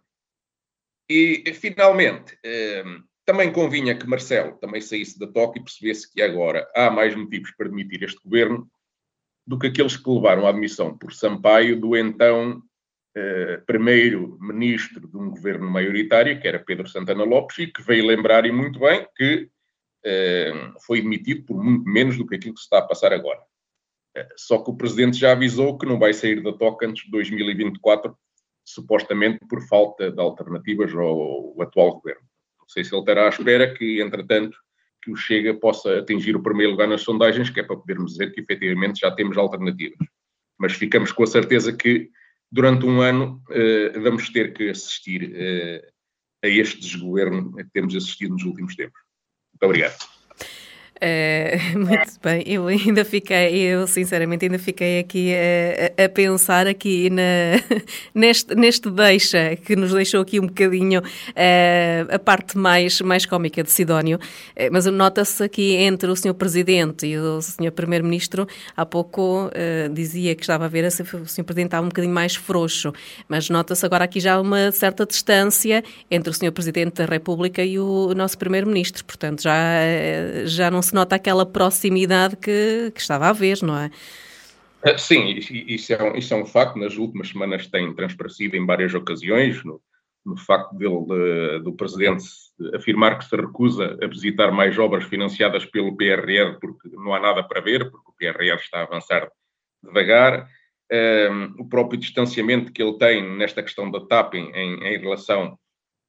[1.09, 6.69] E, finalmente, uh, também convinha que Marcelo também saísse da toca e percebesse que agora
[6.75, 8.69] há mais motivos para demitir este governo
[9.45, 12.61] do que aqueles que levaram à admissão por Sampaio do então
[13.13, 18.45] eh, primeiro-ministro de um governo maioritário, que era Pedro Santana Lopes, e que veio lembrar,
[18.45, 19.49] e muito bem, que
[20.05, 23.41] eh, foi demitido por muito menos do que aquilo que se está a passar agora.
[24.15, 27.11] Eh, só que o presidente já avisou que não vai sair da toca antes de
[27.11, 28.15] 2024,
[28.63, 32.30] supostamente por falta de alternativas ao, ao atual governo.
[32.71, 34.57] Sei se ele terá à espera que, entretanto,
[35.03, 38.31] que o Chega possa atingir o primeiro lugar nas sondagens, que é para podermos dizer
[38.31, 40.07] que efetivamente já temos alternativas.
[40.57, 42.09] Mas ficamos com a certeza que
[42.51, 45.91] durante um ano eh, vamos ter que assistir eh,
[46.43, 49.01] a este desgoverno que temos assistido nos últimos tempos.
[49.53, 50.10] Muito obrigado.
[51.03, 57.09] Uh, muito bem, eu ainda fiquei, eu sinceramente ainda fiquei aqui a, a pensar aqui
[57.09, 57.23] na,
[58.13, 63.63] neste, neste deixa, que nos deixou aqui um bocadinho uh, a parte mais, mais cómica
[63.63, 66.35] de Sidónio, uh, mas nota-se aqui entre o Sr.
[66.35, 67.71] Presidente e o Sr.
[67.71, 69.49] Primeiro-Ministro, há pouco
[69.91, 71.43] dizia que estava a ver se o Sr.
[71.43, 72.93] Presidente estava um bocadinho mais frouxo,
[73.27, 76.51] mas nota-se agora aqui já uma certa distância entre o Sr.
[76.51, 79.55] Presidente da República e o nosso Primeiro-Ministro, portanto já,
[80.45, 83.89] já não se se nota aquela proximidade que, que estava a haver, não é?
[84.83, 86.77] Ah, sim, isso é, um, isso é um facto.
[86.77, 89.81] Nas últimas semanas tem transparecido em várias ocasiões, no,
[90.25, 92.23] no facto dele, de, do Presidente
[92.75, 97.43] afirmar que se recusa a visitar mais obras financiadas pelo PRR porque não há nada
[97.43, 99.31] para ver, porque o PRR está a avançar
[99.83, 100.47] devagar.
[100.91, 105.57] Um, o próprio distanciamento que ele tem nesta questão da TAP em, em relação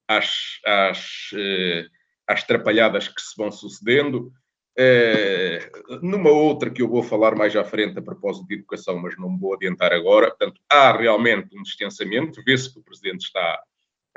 [0.07, 1.89] às, às, uh,
[2.27, 4.31] às trapalhadas que se vão sucedendo.
[4.75, 5.69] É,
[6.01, 9.29] numa outra que eu vou falar mais à frente a propósito de educação, mas não
[9.29, 13.61] me vou adiantar agora, portanto, há realmente um distanciamento, vê-se que o Presidente está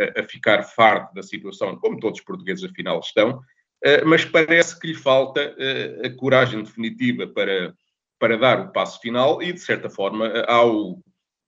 [0.00, 3.40] a, a, ficar farto da situação, como todos os portugueses afinal estão,
[3.84, 7.74] é, mas parece que lhe falta é, a coragem definitiva para,
[8.18, 10.98] para dar o passo final e, de certa forma, ao,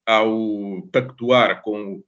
[0.06, 2.02] ao pactuar com,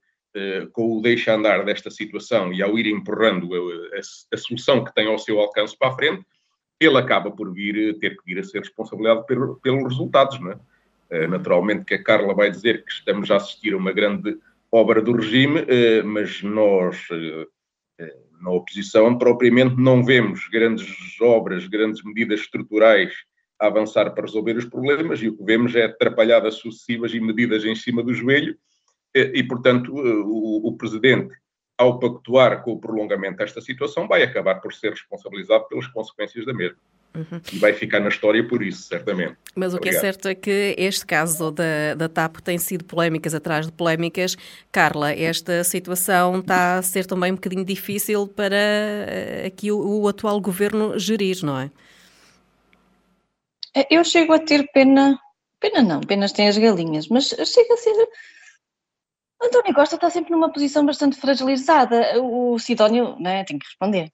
[0.71, 3.99] com o deixa andar desta situação e ao ir empurrando a, a,
[4.33, 6.23] a solução que tem ao seu alcance para a frente,
[6.85, 10.59] ele acaba por vir, ter que vir a ser responsabilizado pelo, pelos resultados, não é?
[11.11, 14.37] Uh, naturalmente que a Carla vai dizer que estamos a assistir a uma grande
[14.71, 17.07] obra do regime, uh, mas nós,
[18.41, 23.13] na oposição, propriamente não vemos grandes obras, grandes medidas estruturais
[23.59, 27.63] a avançar para resolver os problemas e o que vemos é atrapalhadas sucessivas e medidas
[27.63, 28.57] em cima do joelho
[29.13, 31.35] e, portanto, o, o Presidente
[31.81, 36.53] ao pactuar com o prolongamento desta situação, vai acabar por ser responsabilizado pelas consequências da
[36.53, 36.77] mesma.
[37.13, 37.41] Uhum.
[37.51, 39.35] E vai ficar na história por isso, certamente.
[39.53, 43.35] Mas o que é certo é que este caso da, da TAP tem sido polémicas
[43.35, 44.37] atrás de polémicas.
[44.71, 50.07] Carla, esta situação está a ser também um bocadinho difícil para eh, aqui o, o
[50.07, 51.69] atual governo gerir, não é?
[53.89, 55.19] Eu chego a ter pena,
[55.59, 58.07] pena não, penas tem as galinhas, mas chega a ser
[59.41, 62.21] António Costa está sempre numa posição bastante fragilizada.
[62.21, 64.11] O Sidónio né, tem que responder.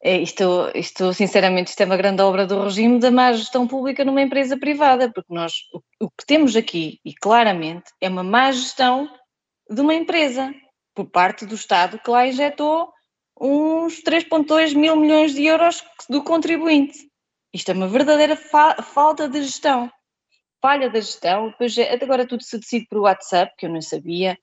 [0.00, 4.04] É, isto, isto, sinceramente, isto é uma grande obra do regime da má gestão pública
[4.04, 8.52] numa empresa privada, porque nós, o, o que temos aqui, e claramente, é uma má
[8.52, 9.10] gestão
[9.68, 10.54] de uma empresa,
[10.94, 12.92] por parte do Estado, que lá injetou
[13.40, 17.08] uns 3,2 mil milhões de euros do contribuinte.
[17.52, 19.90] Isto é uma verdadeira fa falta de gestão.
[20.60, 24.36] Falha da gestão, depois é, agora tudo se decide por WhatsApp, que eu não sabia,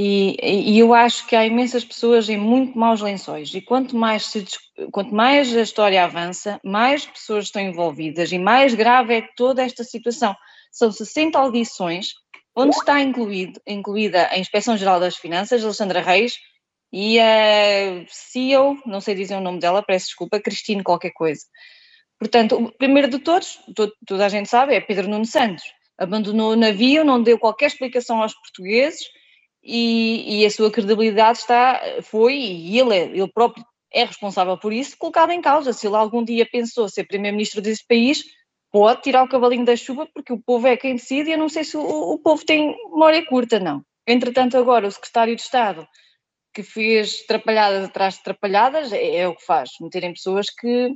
[0.00, 3.52] e, e, eu acho que há imensas pessoas em muito maus lençóis.
[3.52, 4.44] E quanto mais, se,
[4.92, 9.82] quanto mais a história avança, mais pessoas estão envolvidas e mais grave é toda esta
[9.82, 10.36] situação.
[10.70, 12.12] São 60 audições,
[12.54, 16.38] onde está incluído, incluída a Inspeção Geral das Finanças, Alexandra Reis,
[16.92, 21.44] e a CEO, não sei dizer o nome dela, peço desculpa, Cristine qualquer coisa.
[22.18, 25.62] Portanto, o primeiro de todos, todo, toda a gente sabe, é Pedro Nuno Santos.
[25.96, 29.00] Abandonou o navio, não deu qualquer explicação aos portugueses,
[29.62, 34.72] e, e, a sua credibilidade está, foi, e ele, é, ele próprio é responsável por
[34.72, 35.72] isso, colocado em causa.
[35.72, 38.24] Se ele algum dia pensou ser primeiro-ministro desse país,
[38.70, 41.48] pode tirar o cavalinho da chuva, porque o povo é quem decide, e eu não
[41.48, 43.82] sei se o, o povo tem memória curta, não.
[44.06, 45.86] Entretanto, agora, o secretário de Estado,
[46.54, 50.94] que fez trapalhadas atrás de trapalhadas, é, é o que faz, meterem pessoas que,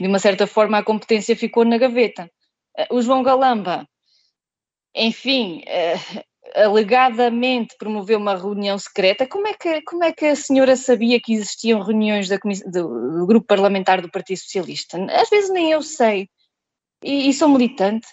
[0.00, 2.30] de uma certa forma, a competência ficou na gaveta.
[2.90, 3.86] O João Galamba
[4.94, 6.22] enfim, uh,
[6.54, 9.26] alegadamente promoveu uma reunião secreta.
[9.26, 12.38] Como é que, como é que a senhora sabia que existiam reuniões do,
[12.70, 14.98] do, grupo parlamentar do Partido Socialista?
[15.10, 16.28] Às vezes nem eu sei.
[17.02, 18.06] E, e sou militante.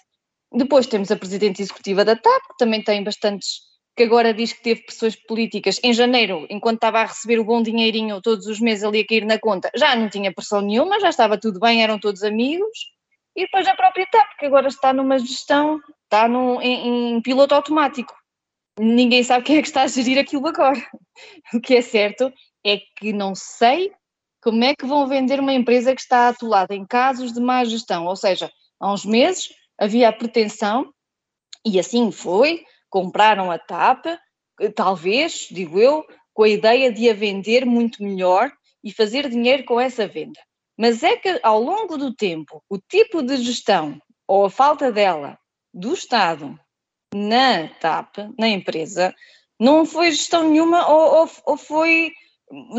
[0.52, 3.60] Depois temos a presidente executiva da TAP, que também tem bastantes,
[4.00, 5.78] que agora diz que teve pressões políticas.
[5.84, 9.26] Em janeiro, enquanto estava a receber o bom dinheirinho todos os meses ali a cair
[9.26, 12.78] na conta, já não tinha pressão nenhuma, já estava tudo bem, eram todos amigos.
[13.36, 17.54] E depois a própria TAP, que agora está numa gestão, está num, em, em piloto
[17.54, 18.14] automático
[18.78, 20.80] ninguém sabe quem é que está a gerir aquilo agora.
[21.52, 22.32] O que é certo
[22.64, 23.92] é que não sei
[24.42, 28.06] como é que vão vender uma empresa que está atolada em casos de má gestão.
[28.06, 30.90] Ou seja, há uns meses havia a pretensão,
[31.66, 34.06] e assim foi, compraram a TAP,
[34.74, 39.80] talvez, digo eu, com a ideia de a vender muito melhor e fazer dinheiro com
[39.80, 40.40] essa venda.
[40.76, 45.38] Mas é que ao longo do tempo, o tipo de gestão ou a falta dela
[45.72, 46.58] do Estado
[47.14, 49.14] na TAP, na empresa,
[49.58, 52.12] não foi gestão nenhuma ou, ou, ou foi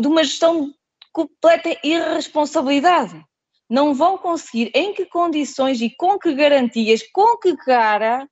[0.00, 0.74] de uma gestão de
[1.12, 3.22] completa irresponsabilidade.
[3.70, 8.28] Não vão conseguir, em que condições e com que garantias, com que cara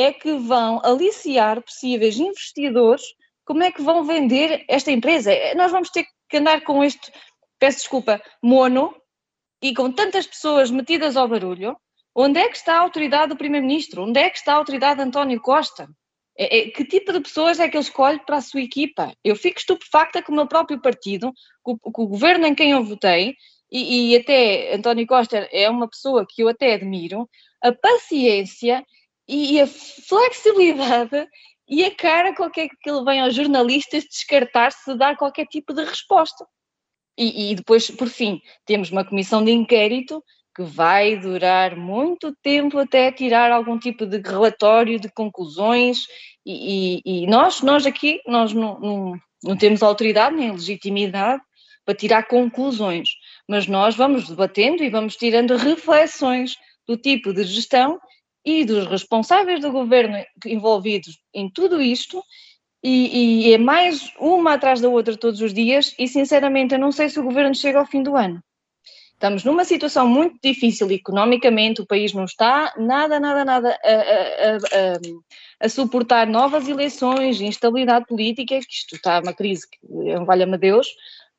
[0.00, 3.02] é que vão aliciar possíveis investidores,
[3.44, 5.32] como é que vão vender esta empresa?
[5.56, 7.12] Nós vamos ter que andar com este,
[7.58, 8.94] peço desculpa, mono,
[9.62, 11.76] e com tantas pessoas metidas ao barulho,
[12.14, 14.02] Onde é que está a autoridade do Primeiro-Ministro?
[14.02, 15.88] Onde é que está a autoridade de António Costa?
[16.36, 19.14] É, é, que tipo de pessoas é que ele escolhe para a sua equipa?
[19.22, 21.32] Eu fico estupefacta com o meu próprio partido,
[21.62, 23.36] com, com o governo em quem eu votei,
[23.70, 27.28] e, e, até António Costa é uma pessoa que eu até admiro,
[27.62, 28.84] a paciência
[29.30, 31.28] e a flexibilidade
[31.68, 35.84] e a cara com que ele vem aos jornalistas descartar-se de dar qualquer tipo de
[35.84, 36.44] resposta.
[37.16, 40.22] E, e depois, por fim, temos uma comissão de inquérito
[40.54, 46.06] que vai durar muito tempo até tirar algum tipo de relatório, de conclusões,
[46.44, 49.14] e, e, e nós, nós aqui, nós não, não,
[49.44, 51.40] não temos autoridade nem legitimidade
[51.84, 53.08] para tirar conclusões,
[53.48, 58.00] mas nós vamos debatendo e vamos tirando reflexões do tipo de gestão
[58.44, 62.22] e dos responsáveis do governo envolvidos em tudo isto,
[62.82, 66.90] e, e, é mais uma atrás da outra todos os dias, e sinceramente eu não
[66.90, 68.42] sei se o governo chega ao fim do ano.
[69.12, 74.56] Estamos numa situação muito difícil economicamente, o país não está nada, nada, nada a, a,
[74.56, 80.56] a, a suportar novas eleições, instabilidade política, que isto está uma crise que um valha-me
[80.56, 80.88] Deus,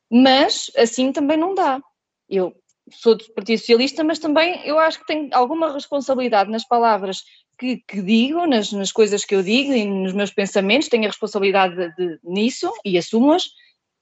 [0.08, 1.80] mas assim também não dá.
[2.28, 2.54] Eu
[2.94, 7.22] sou do Partido Socialista, mas também eu acho que tenho alguma responsabilidade nas palavras
[7.58, 11.08] que, que digo, nas, nas, coisas que eu digo e nos meus pensamentos, tenho a
[11.08, 13.44] responsabilidade de, de, nisso e assumo-as,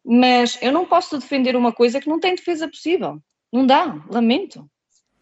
[0.04, 3.20] mas eu não posso defender uma coisa que não tem defesa possível.
[3.52, 4.69] Não dá, lamento.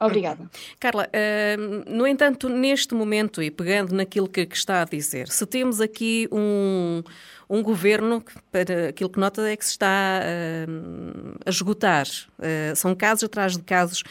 [0.00, 0.48] Obrigada.
[0.78, 5.44] Carla, uh, no entanto, neste momento, e pegando naquilo que, que, está a dizer, se
[5.44, 7.02] temos aqui um,
[7.50, 12.06] um governo que, para aquilo que nota é que se está uh, a esgotar,
[12.38, 14.04] uh, são casos atrás de casos,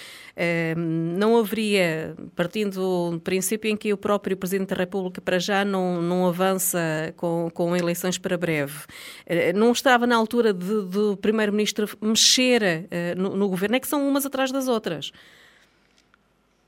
[1.17, 5.99] não haveria, partindo do princípio em que o próprio Presidente da República para já não,
[5.99, 6.79] não avança
[7.17, 8.81] com, com eleições para breve,
[9.55, 14.51] não estava na altura do Primeiro-Ministro mexer no, no governo, é que são umas atrás
[14.51, 15.11] das outras.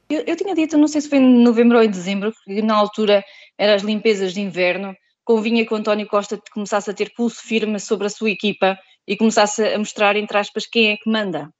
[0.10, 2.76] Eu, eu, tinha dito, não sei se foi em novembro ou em dezembro, que na
[2.76, 3.24] altura
[3.58, 7.80] eram as limpezas de inverno, convinha que o António Costa começasse a ter pulso firme
[7.80, 11.54] sobre a sua equipa e começasse a mostrar, entre aspas, quem é que manda.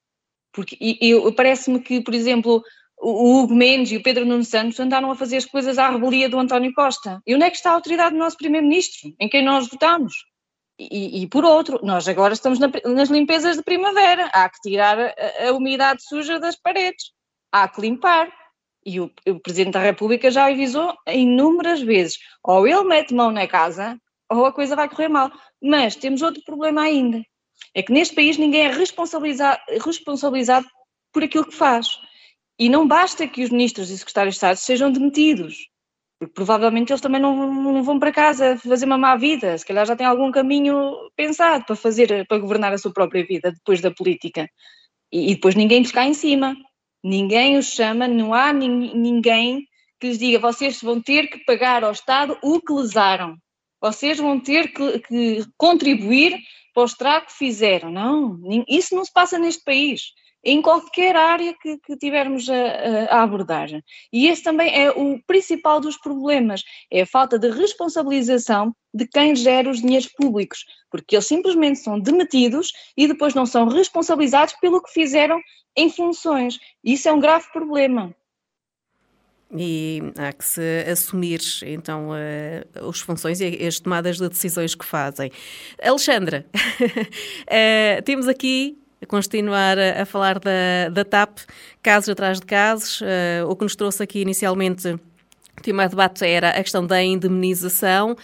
[0.52, 0.76] Porque
[1.38, 2.64] parece-me que, por exemplo,
[2.98, 6.28] o Hugo Mendes e o Pedro Nuno Santos andaram a fazer as coisas à rebelia
[6.28, 7.22] do António Costa.
[7.28, 10.14] E onde é que está a autoridade do nosso Primeiro-Ministro, em quem nós votamos?
[10.80, 14.98] E, e, por outro, nós agora estamos na, nas limpezas de primavera, há que tirar
[14.98, 17.12] a, a umidade suja das paredes,
[17.52, 18.32] há que limpar.
[18.86, 23.48] E o, o Presidente da República já avisou inúmeras vezes: ou ele mete mão na
[23.48, 25.32] casa, ou a coisa vai correr mal.
[25.62, 27.22] Mas temos outro problema ainda:
[27.74, 30.68] é que neste país ninguém é responsabilizado, responsabilizado
[31.14, 31.88] por aquilo que faz.
[32.58, 35.56] E não basta que os ministros e secretários de Estado sejam demitidos,
[36.20, 39.86] porque provavelmente eles também não, não, vão para casa fazer uma má vida, se calhar
[39.86, 43.92] já têm algum caminho pensado para fazer, para governar a sua própria vida depois da
[43.92, 44.50] política.
[45.12, 46.56] E, e depois ninguém lhes cai em cima.
[47.04, 49.66] Ninguém os chama, não há ninguém
[50.00, 53.38] que lhes diga vocês vão ter que pagar ao Estado o que lesaram.
[53.82, 56.38] Vocês vão ter que, que contribuir
[56.74, 57.92] para o estrago que fizeram.
[57.92, 63.24] Não, isso não se passa neste país em qualquer área que, que tivermos a, a,
[63.24, 63.70] abordar.
[64.12, 69.36] E esse também é o principal dos problemas, é a falta de responsabilização de quem
[69.36, 74.82] gera os dinheiros públicos, porque eles simplesmente são demitidos e depois não são responsabilizados pelo
[74.82, 75.40] que fizeram
[75.76, 76.60] em funções.
[76.84, 78.14] Isso é um grave problema.
[79.56, 84.86] e há que se assumir então uh, as funções e as tomadas de decisões que
[84.86, 85.32] fazem.
[85.82, 91.40] Alexandra, uh, temos aqui a continuar a, a falar da, da TAP,
[91.82, 95.00] casos atrás de casos, uh, o que nos trouxe aqui inicialmente
[95.60, 98.16] o tema de debate era a questão da indemnização,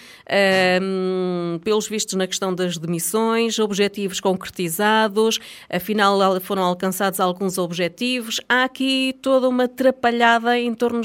[0.81, 8.39] um, pelos vistos na questão das demissões, objetivos concretizados, afinal foram alcançados alguns objetivos.
[8.47, 11.01] Há aqui toda uma atrapalhada em torno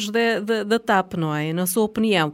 [0.66, 1.52] da TAP, não é?
[1.52, 2.32] Na sua opinião.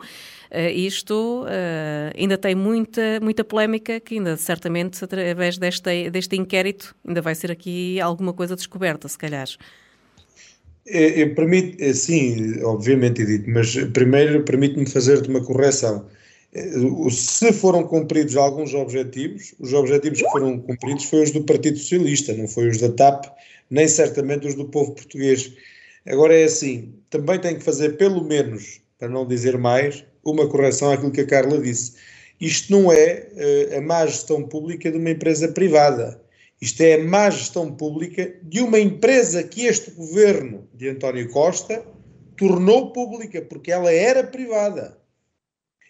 [0.49, 6.95] Uh, isto uh, ainda tem muita, muita polémica que ainda certamente através deste, deste inquérito
[7.07, 9.49] ainda vai ser aqui alguma coisa descoberta, se calhar.
[10.89, 16.07] É, é, permite, é, sim, obviamente, Edith, mas primeiro permite-me fazer-te uma correção.
[17.11, 22.33] Se foram cumpridos alguns objetivos, os objetivos que foram cumpridos foram os do Partido Socialista,
[22.35, 23.27] não foi os da TAP,
[23.69, 25.53] nem certamente os do povo português.
[26.07, 30.93] Agora é assim, também tenho que fazer pelo menos, para não dizer mais, uma correção
[30.93, 31.95] àquilo que a Carla disse.
[32.41, 36.21] Isto não é uh, a má gestão pública de uma empresa privada.
[36.61, 41.85] Isto é a má gestão pública de uma empresa que este governo de António Costa
[42.37, 44.99] tornou pública, porque ela era privada.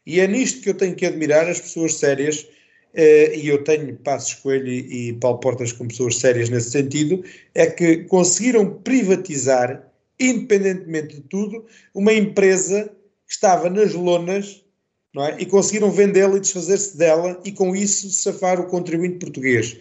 [0.04, 2.46] E é nisto que eu tenho que admirar as pessoas sérias,
[2.94, 7.22] eh, e eu tenho Passos Coelho e Paulo Portas como pessoas sérias nesse sentido,
[7.54, 9.86] é que conseguiram privatizar,
[10.18, 12.90] independentemente de tudo, uma empresa
[13.26, 14.64] que estava nas lonas
[15.18, 15.40] é?
[15.40, 19.78] e conseguiram vendê-la e desfazer-se dela e com isso safar o contribuinte português.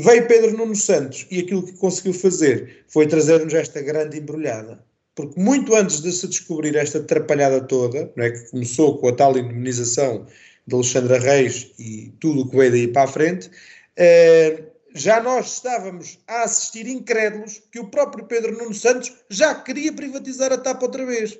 [0.00, 4.80] Veio Pedro Nuno Santos e aquilo que conseguiu fazer foi trazer-nos esta grande embrulhada.
[5.16, 9.12] Porque muito antes de se descobrir esta atrapalhada toda, não é, que começou com a
[9.12, 10.24] tal indemnização
[10.64, 13.50] de Alexandra Reis e tudo o que veio daí para a frente,
[13.96, 14.62] eh,
[14.94, 20.52] já nós estávamos a assistir incrédulos que o próprio Pedro Nuno Santos já queria privatizar
[20.52, 21.36] a TAP outra vez.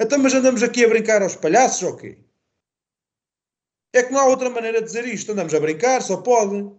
[0.00, 2.16] Então, mas andamos aqui a brincar aos palhaços ou quê?
[3.92, 5.32] É que não há outra maneira de dizer isto.
[5.32, 6.70] Andamos a brincar, só pode.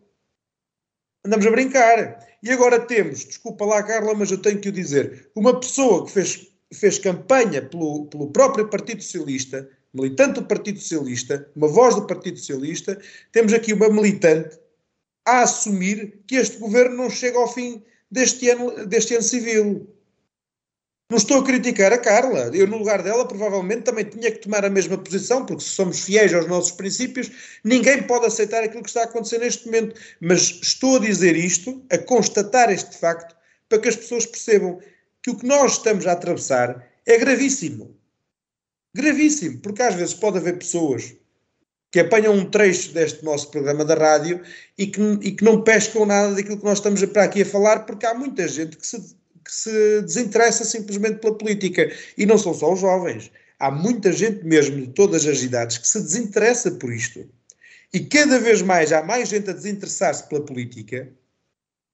[1.26, 2.28] Andamos a brincar.
[2.42, 6.12] E agora temos, desculpa lá, Carla, mas eu tenho que o dizer, uma pessoa que
[6.12, 12.08] fez, fez campanha pelo, pelo próprio Partido Socialista, militante do Partido Socialista, uma voz do
[12.08, 13.00] Partido Socialista,
[13.32, 14.58] temos aqui uma militante
[15.26, 19.88] a assumir que este governo não chega ao fim deste ano, deste ano civil.
[21.10, 22.52] Não estou a criticar a Carla.
[22.54, 26.02] Eu, no lugar dela, provavelmente também tinha que tomar a mesma posição, porque se somos
[26.02, 30.00] fiéis aos nossos princípios, ninguém pode aceitar aquilo que está a acontecer neste momento.
[30.22, 33.36] Mas estou a dizer isto, a constatar este facto,
[33.68, 34.80] para que as pessoas percebam
[35.24, 37.98] que o que nós estamos a atravessar é gravíssimo.
[38.94, 41.16] Gravíssimo, porque às vezes pode haver pessoas
[41.92, 44.44] que apanham um trecho deste nosso programa da rádio
[44.78, 47.80] e que, e que não pescam nada daquilo que nós estamos para aqui a falar,
[47.80, 49.18] porque há muita gente que se
[49.50, 51.92] que se desinteressa simplesmente pela política.
[52.16, 53.32] E não são só os jovens.
[53.58, 57.28] Há muita gente mesmo de todas as idades que se desinteressa por isto.
[57.92, 61.10] E cada vez mais há mais gente a desinteressar-se pela política,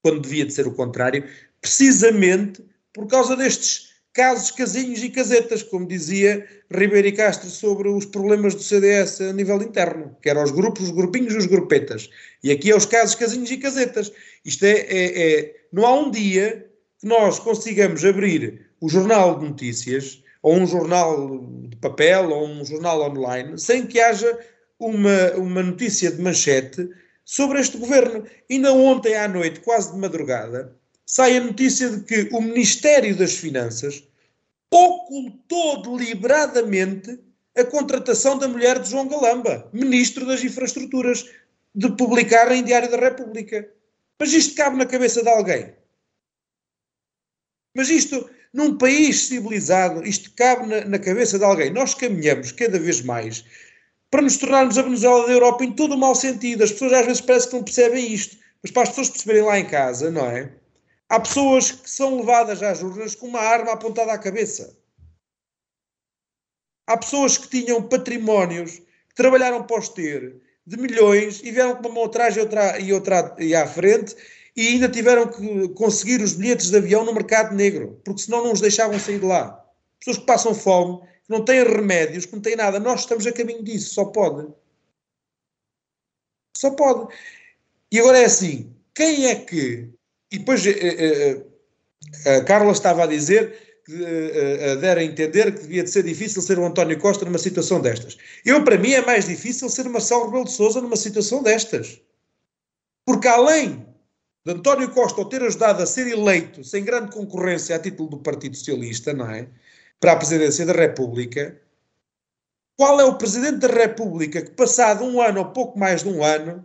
[0.04, 1.24] quando devia de ser o contrário,
[1.62, 2.62] precisamente
[2.94, 8.56] por causa destes casos casinhos e casetas, como dizia Ribeiro e Castro sobre os problemas
[8.56, 12.10] do CDS a nível interno, que eram os grupos, os grupinhos e os grupetas.
[12.44, 14.12] E aqui é os casos casinhos e casetas.
[14.44, 16.66] Isto é, é, é não há um dia
[17.06, 21.38] que nós consigamos abrir o jornal de notícias, ou um jornal
[21.70, 24.40] de papel, ou um jornal online, sem que haja
[24.80, 26.90] uma, uma notícia de manchete
[27.24, 28.26] sobre este governo.
[28.50, 30.76] Ainda ontem à noite, quase de madrugada,
[31.06, 34.04] sai a notícia de que o Ministério das Finanças
[34.72, 37.20] ocultou deliberadamente
[37.56, 41.30] a contratação da mulher de João Galamba, Ministro das Infraestruturas,
[41.74, 43.70] de publicar em Diário da República.
[44.20, 45.85] Mas isto cabe na cabeça de alguém.
[47.76, 51.72] Mas isto, num país civilizado, isto cabe na, na cabeça de alguém.
[51.72, 53.44] Nós caminhamos cada vez mais
[54.10, 56.64] para nos tornarmos a Venezuela da Europa em todo o mau sentido.
[56.64, 58.38] As pessoas às vezes parece que não percebem isto.
[58.64, 60.52] Mas para as pessoas perceberem lá em casa, não é?
[61.10, 64.76] Há pessoas que são levadas às urnas com uma arma apontada à cabeça.
[66.88, 71.82] Há pessoas que tinham patrimónios, que trabalharam para os ter, de milhões, e vieram com
[71.82, 74.16] uma mão atrás e outra, e outra e à frente,
[74.56, 78.54] e ainda tiveram que conseguir os bilhetes de avião no mercado negro, porque senão não
[78.54, 79.62] os deixavam sair de lá.
[80.00, 82.80] Pessoas que passam fome, que não têm remédios, que não têm nada.
[82.80, 84.48] Nós estamos a caminho disso, só pode.
[86.56, 87.14] Só pode.
[87.92, 89.90] E agora é assim: quem é que.
[90.32, 91.44] E depois eh,
[92.26, 96.42] eh, a Carla estava a dizer que uh, a entender que devia de ser difícil
[96.42, 98.18] ser o António Costa numa situação destas.
[98.44, 102.02] Eu, para mim, é mais difícil ser Marcelo Rebelo de Sousa numa situação destas.
[103.06, 103.86] Porque além
[104.46, 108.20] de António Costa ao ter ajudado a ser eleito sem grande concorrência a título do
[108.20, 109.50] Partido Socialista, não é?
[110.00, 111.60] para a presidência da República,
[112.78, 116.24] qual é o presidente da República que, passado um ano ou pouco mais de um
[116.24, 116.64] ano,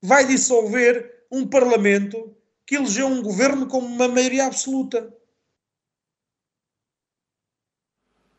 [0.00, 2.36] vai dissolver um parlamento
[2.66, 5.12] que elegeu um governo com uma maioria absoluta?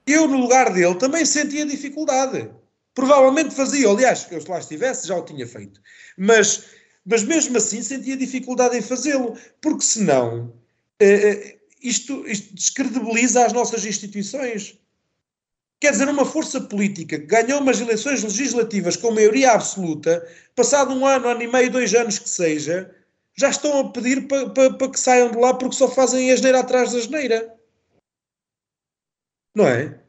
[0.05, 2.49] Eu, no lugar dele, também sentia dificuldade.
[2.93, 5.82] Provavelmente fazia, aliás, eu se lá estivesse já o tinha feito.
[6.18, 6.66] Mas,
[7.06, 10.54] mas mesmo assim sentia dificuldade em fazê-lo, porque senão
[10.99, 14.80] eh, isto, isto descredibiliza as nossas instituições.
[15.82, 20.26] Quer dizer, uma força política que ganhou umas eleições legislativas com maioria absoluta,
[20.56, 22.89] passado um ano, ano e meio, dois anos que seja,
[23.36, 26.36] já estão a pedir para pa, pa que saiam de lá porque só fazem a
[26.38, 27.54] geneira atrás da geneira.
[29.54, 30.03] Não é?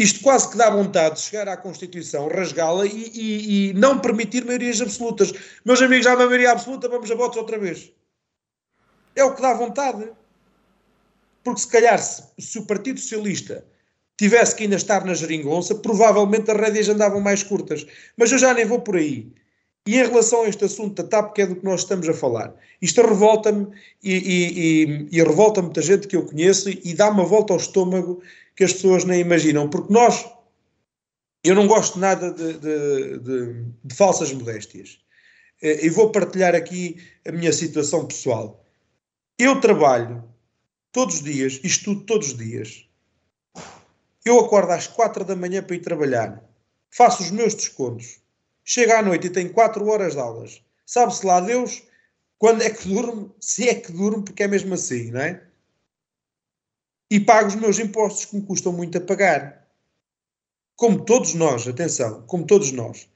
[0.00, 4.46] Isto quase que dá vontade de chegar à Constituição, rasgá-la e, e, e, não permitir
[4.46, 5.30] maiorias absolutas.
[5.62, 7.92] Meus amigos, há uma maioria absoluta, vamos a votos outra vez.
[9.14, 10.08] É o que dá vontade.
[11.44, 13.62] Porque se calhar, se, se o Partido Socialista
[14.16, 17.86] tivesse que ainda estar na geringonça, provavelmente as rédeas andavam mais curtas.
[18.16, 19.30] Mas eu já nem vou por aí.
[19.86, 22.14] E em relação a este assunto da TAP, que é do que nós estamos a
[22.14, 23.66] falar, isto revolta-me
[24.02, 27.58] e, e, e, e revolta muita gente que eu conheço e dá uma volta ao
[27.58, 28.22] estômago
[28.60, 29.70] que as pessoas nem imaginam.
[29.70, 30.30] Porque nós,
[31.42, 35.00] eu não gosto nada de, de, de, de falsas modéstias.
[35.62, 38.62] Eh, e vou partilhar aqui a minha situação pessoal.
[39.38, 40.22] Eu trabalho
[40.92, 42.86] todos os dias, estudo todos os dias.
[44.26, 46.44] Eu acordo às quatro da manhã para ir trabalhar,
[46.90, 48.20] faço os meus descontos,
[48.62, 50.62] chego à noite e tenho quatro horas de aulas.
[50.84, 51.82] Sabe-se lá Deus
[52.36, 55.49] quando é que durmo, se é que durmo, porque é mesmo assim, não é?
[57.10, 59.66] E pago os meus impostos que me custam muito a pagar.
[60.76, 63.08] Como todos nós, atenção, como todos nós.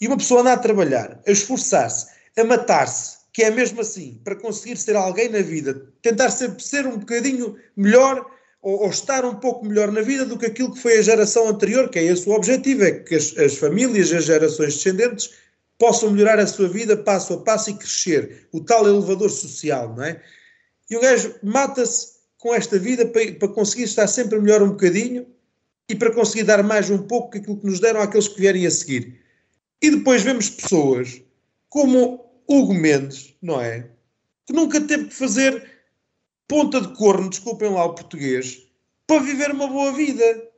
[0.00, 4.36] E uma pessoa anda a trabalhar, a esforçar-se, a matar-se, que é mesmo assim, para
[4.36, 8.24] conseguir ser alguém na vida, tentar ser, ser um bocadinho melhor
[8.60, 11.48] ou, ou, estar um pouco melhor na vida do que aquilo que foi a geração
[11.48, 15.30] anterior, que é esse o objetivo, é que as, as famílias as gerações descendentes
[15.78, 18.48] possam melhorar a sua vida passo a passo e crescer.
[18.52, 20.20] O tal elevador social, não é?
[20.90, 25.26] E o gajo mata-se com esta vida para, para, conseguir estar sempre melhor um bocadinho
[25.88, 28.66] e para conseguir dar mais um pouco que aquilo que nos deram àqueles que vierem
[28.66, 29.20] a seguir.
[29.82, 31.20] E depois vemos pessoas
[31.68, 33.90] como Hugo Mendes, não é?
[34.46, 35.78] Que nunca teve que fazer
[36.46, 38.66] ponta de corno, desculpem lá o português,
[39.06, 40.48] para viver uma boa vida.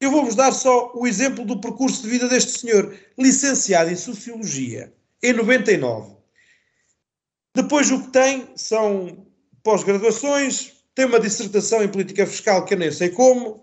[0.00, 4.92] Eu vou-vos dar só o exemplo do percurso de vida deste senhor, licenciado em Sociologia,
[5.22, 6.16] em 99.
[7.54, 9.26] Depois o que tem são
[9.62, 13.62] pós-graduações, tem uma dissertação em política fiscal que eu nem sei como,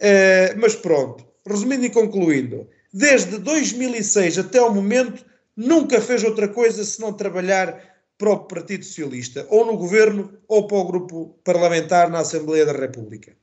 [0.00, 1.24] eh, mas pronto.
[1.46, 5.24] Resumindo e concluindo, desde 2006 até o momento,
[5.56, 10.78] nunca fez outra coisa senão trabalhar para o Partido Socialista, ou no governo, ou para
[10.78, 13.36] o grupo parlamentar na Assembleia da República.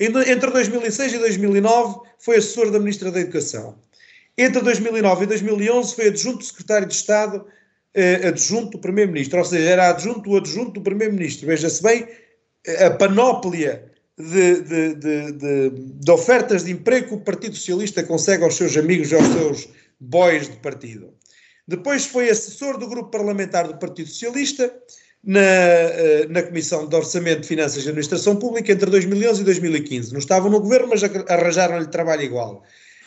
[0.00, 3.78] Entre 2006 e 2009 foi assessor da Ministra da Educação.
[4.36, 7.46] Entre 2009 e 2011 foi adjunto secretário de Estado,
[8.26, 11.46] adjunto do Primeiro-Ministro, ou seja, era adjunto do adjunto do Primeiro-Ministro.
[11.46, 12.08] Veja-se bem
[12.84, 18.56] a panóplia de, de, de, de, ofertas de emprego que o Partido Socialista consegue aos
[18.56, 19.68] seus amigos e aos seus
[19.98, 21.12] boys de partido.
[21.66, 24.72] Depois foi assessor do grupo parlamentar do Partido Socialista
[25.22, 30.12] na, eh, na Comissão de Orçamento, Finanças e Administração Pública entre 2011 e 2015.
[30.12, 32.62] Não estavam no governo, mas arranjaram-lhe trabalho igual.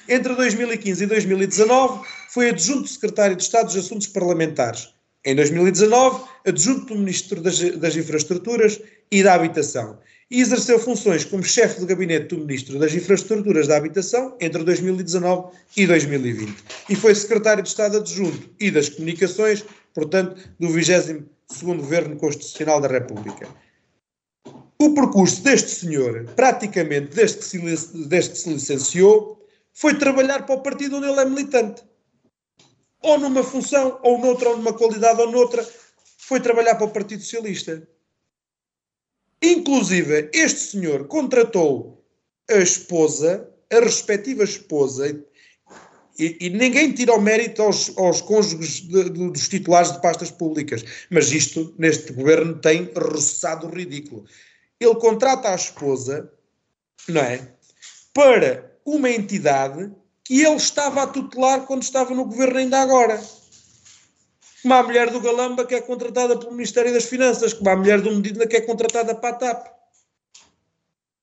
[0.10, 4.94] Entre 2015 e 2019 foi adjunto secretário de Estado dos Assuntos Parlamentares.
[5.26, 8.80] Em 2019, adjunto do Ministro das, das Infraestruturas
[9.12, 10.00] e da Habitação
[10.32, 15.52] e exerceu funções como chefe de gabinete do Ministro das Infraestruturas da Habitação entre 2019
[15.76, 16.56] e 2020.
[16.90, 21.26] E foi secretário de Estado adjunto e das Comunicações, portanto, do 22º
[21.64, 23.48] Governo Constitucional da República.
[24.80, 29.37] O percurso deste senhor, praticamente desde que, se, desde que se licenciou,
[29.78, 31.84] foi trabalhar para o partido onde ele é militante.
[33.04, 35.64] Ou numa função, ou noutra, ou numa qualidade, ou noutra,
[36.18, 37.88] foi trabalhar para o Partido Socialista.
[39.40, 42.04] Inclusive, este senhor contratou
[42.50, 45.24] a esposa, a respectiva esposa,
[46.18, 50.32] e, e ninguém tira o mérito aos, aos cônjuges de, de, dos titulares de pastas
[50.32, 54.26] públicas, mas isto, neste governo, tem roçado ridículo.
[54.80, 56.34] Ele contrata a esposa,
[57.08, 57.54] não é?
[58.12, 59.92] Para uma entidade
[60.24, 63.22] que ele estava a tutelar quando estava no governo ainda agora
[64.62, 68.02] como a mulher do Galamba que é contratada pelo Ministério das Finanças, como a mulher
[68.02, 69.68] do Medina que é contratada para a TAP.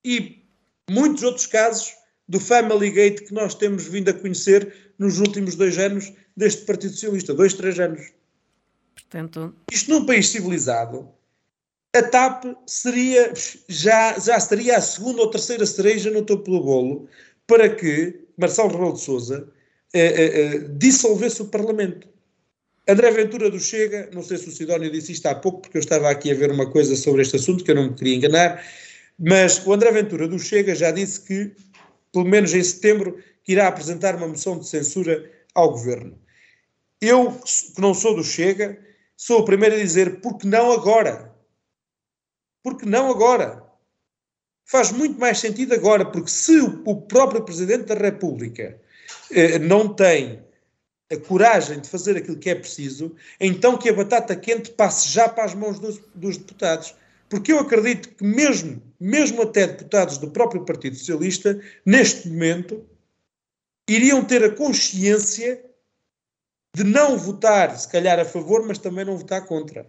[0.03, 0.43] E
[0.89, 1.93] muitos outros casos
[2.27, 6.93] do Family Gate que nós temos vindo a conhecer nos últimos dois anos deste Partido
[6.93, 8.11] Socialista, dois, três anos.
[8.95, 9.53] Portanto...
[9.71, 11.09] Isto num país civilizado,
[11.95, 13.31] a TAP seria,
[13.69, 17.07] já, já estaria a segunda ou terceira cereja no topo do bolo
[17.47, 19.51] para que Marcelo Rebelo de Sousa
[19.93, 22.07] eh, eh, eh, dissolvesse o Parlamento.
[22.87, 25.79] André Ventura do Chega, não sei se o Sidónio disse isto há pouco, porque eu
[25.79, 28.63] estava aqui a ver uma coisa sobre este assunto que eu não me queria enganar,
[29.17, 31.55] mas o André Ventura do Chega já disse que,
[32.11, 33.17] pelo menos em setembro,
[33.47, 36.19] irá apresentar uma moção de censura ao governo.
[37.01, 38.77] Eu, que não sou do Chega,
[39.15, 41.33] sou o primeiro a dizer porque não agora?
[42.61, 43.64] Porque não agora?
[44.65, 48.79] Faz muito mais sentido agora, porque se o próprio Presidente da República
[49.31, 50.43] eh, não tem
[51.11, 55.29] a coragem de fazer aquilo que é preciso, então que a batata quente passe já
[55.29, 56.95] para as mãos dos, dos deputados.
[57.29, 62.83] Porque eu acredito que mesmo, mesmo até deputados do próprio Partido Socialista, neste momento,
[63.87, 65.63] iriam ter a consciência
[66.75, 69.87] de não votar, se calhar, a favor, mas também não votar contra.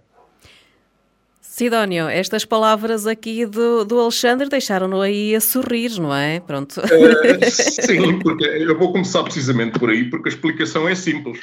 [1.56, 6.38] Sidónio, estas palavras aqui do, do Alexandre deixaram-no aí a sorrir, não é?
[6.38, 6.82] Pronto.
[6.82, 11.40] Uh, sim, porque eu vou começar precisamente por aí, porque a explicação é simples.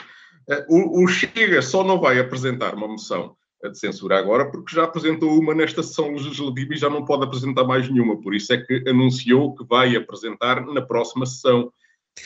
[0.48, 4.84] Uh, o, o, Chega só não vai apresentar uma moção de censura agora, porque já
[4.84, 8.22] apresentou uma nesta sessão legislativa e já não pode apresentar mais nenhuma.
[8.22, 11.74] Por isso é que anunciou que vai apresentar na próxima sessão.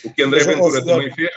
[0.04, 1.32] O que André Ventura também fez.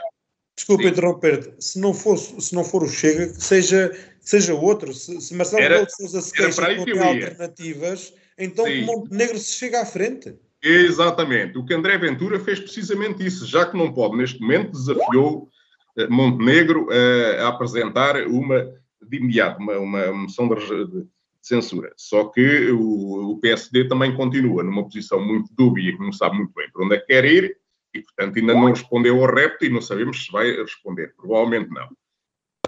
[0.57, 3.91] Desculpa interromper-te, se não, for, se não for o Chega, que seja,
[4.21, 4.93] seja outro.
[4.93, 8.85] Se, se Marcelo Rebelo de Sousa se queixa alternativas, então Sim.
[8.85, 10.35] Montenegro se chega à frente.
[10.63, 11.57] Exatamente.
[11.57, 13.47] O que André Ventura fez precisamente isso.
[13.47, 15.49] Já que não pode, neste momento, desafiou
[15.97, 18.71] eh, Montenegro uh, a apresentar uma,
[19.09, 21.07] de imediato, uma, uma moção de, de
[21.41, 21.93] censura.
[21.97, 26.53] Só que o, o, PSD também continua numa posição muito dúbia, que não sabe muito
[26.55, 27.57] bem para onde é que quer ir,
[27.95, 31.15] e, portanto, ainda não respondeu ao repto e não sabemos se vai responder.
[31.17, 31.89] Provavelmente não.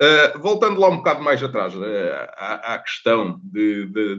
[0.01, 1.83] Uh, voltando lá um bocado mais atrás, uh,
[2.37, 4.17] à, à, questão de, de,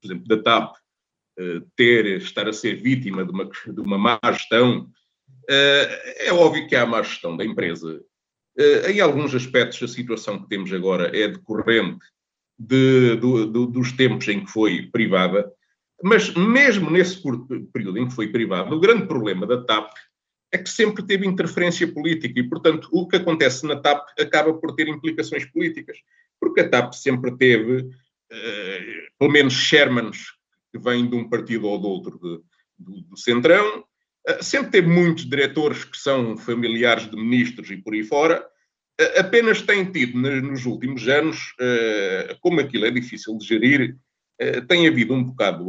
[0.00, 4.18] por exemplo, da TAP uh, ter, estar a ser vítima de uma, de uma má
[4.32, 4.88] gestão,
[5.48, 8.00] é óbvio que há má gestão da empresa.
[8.88, 12.04] em alguns aspectos, a situação que temos agora é decorrente
[12.56, 15.52] de, do, do, dos tempos em que foi privada,
[16.02, 19.92] mas mesmo nesse curto período em que foi privada, o grande problema da TAP
[20.52, 24.74] é que sempre teve interferência política e, portanto, o que acontece na TAP acaba por
[24.74, 25.96] ter implicações políticas,
[26.38, 30.18] porque a TAP sempre teve, uh, pelo menos, Shermans
[30.70, 32.40] que vêm de um partido ou do outro de,
[32.78, 37.94] do, do, Centrão, uh, sempre teve muitos diretores que são familiares de ministros e por
[37.94, 38.46] aí fora,
[39.00, 41.54] uh, apenas tem tido nos últimos anos,
[42.42, 43.96] como aquilo é difícil de gerir,
[44.68, 45.68] tem havido um bocado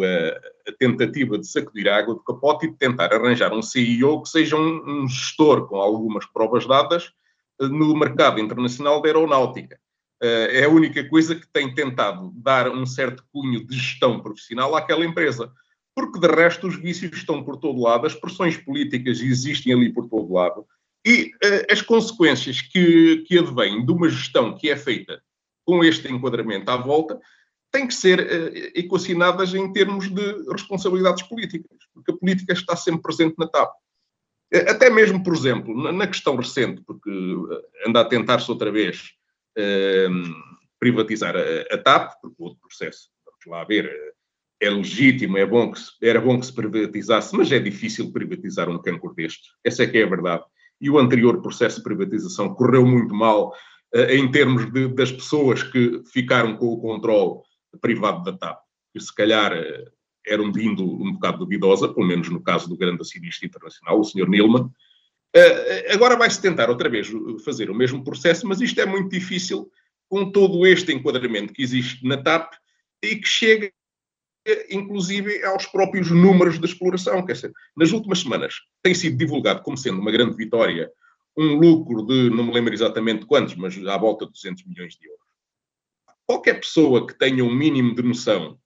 [0.68, 4.30] a tentativa de sacudir a água do capote e de tentar arranjar um CEO que
[4.30, 7.12] seja um, um gestor com algumas provas dadas
[7.62, 9.80] eh, no mercado internacional da aeronáutica.
[10.22, 14.74] Uh, é a única coisa que tem tentado dar um certo cunho de gestão profissional
[14.74, 15.52] àquela empresa.
[15.94, 20.08] Porque, de resto, os vícios estão por todo lado, as pressões políticas existem ali por
[20.08, 20.66] todo lado,
[21.06, 25.22] e uh, as consequências que, que advêm de uma gestão que é feita
[25.66, 27.20] com este enquadramento à volta
[27.74, 33.02] têm que ser uh, equacionadas em termos de responsabilidades políticas, porque a política está sempre
[33.02, 33.74] presente na TAP.
[34.54, 39.14] Eh, até mesmo, por exemplo, na, questão recente, porque eh, anda a tentar-se outra vez
[39.58, 40.34] uh,
[40.80, 43.92] privatizar a, a, TAP, porque outro processo, vamos lá ver,
[44.62, 48.70] é legítimo, é bom que se, era bom que se privatizasse, mas é difícil privatizar
[48.70, 49.50] um cancro deste.
[49.64, 50.44] Essa é que é a verdade.
[50.80, 53.54] E o anterior processo de privatização correu muito mal
[54.10, 57.42] em termos de, das pessoas que ficaram com o controle
[57.82, 58.60] privado da TAP,
[58.94, 59.86] que se calhar eh,
[60.26, 64.04] era um bindo um bocado duvidosa, pelo menos no caso do grande acionista internacional, o
[64.04, 64.30] Sr.
[64.30, 64.70] Nilman.
[65.36, 67.12] Uh, agora vai-se tentar outra vez
[67.44, 69.70] fazer o mesmo processo, mas isto é muito difícil
[70.08, 72.54] com todo este enquadramento que existe na TAP
[73.04, 73.72] e que chega
[74.70, 77.26] inclusive aos próprios números de exploração.
[77.26, 80.92] Quer dizer, nas últimas semanas tem sido divulgado como sendo uma grande vitória
[81.36, 85.08] um lucro de, não me lembro exatamente quantos, mas à volta de 200 milhões de
[85.08, 85.23] euros
[86.34, 88.58] qualquer pessoa que tenha um mínimo de noção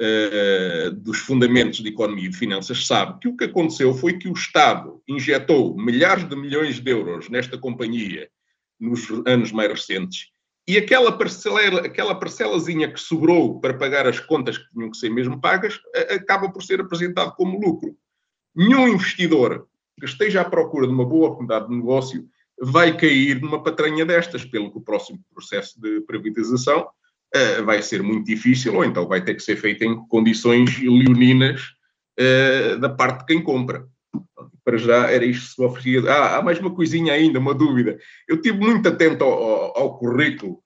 [0.00, 4.28] uh, dos fundamentos de economia e de finanças sabe que o que aconteceu foi que
[4.28, 8.28] o Estado injetou milhares de milhões de euros nesta companhia
[8.78, 10.26] nos anos mais recentes
[10.68, 15.08] e aquela parcela, aquela parcelazinha que sobrou para pagar as contas que tinham que ser
[15.08, 17.96] mesmo pagas acaba por ser apresentado como lucro.
[18.54, 19.66] Nenhum investidor
[19.98, 22.26] que esteja à procura de uma boa oportunidade de negócio
[22.60, 26.86] vai cair numa patranha destas, pelo que o próximo processo de privatização
[27.34, 31.60] uh, vai ser muito difícil, ou então vai ter que ser feito em condições leoninas
[32.18, 33.86] uh, da parte de quem compra.
[34.64, 36.10] Para já era isto que se oferecia.
[36.10, 37.98] Ah, há mais uma coisinha ainda, uma dúvida.
[38.26, 40.58] Eu estive muito atento ao, ao, ao currículo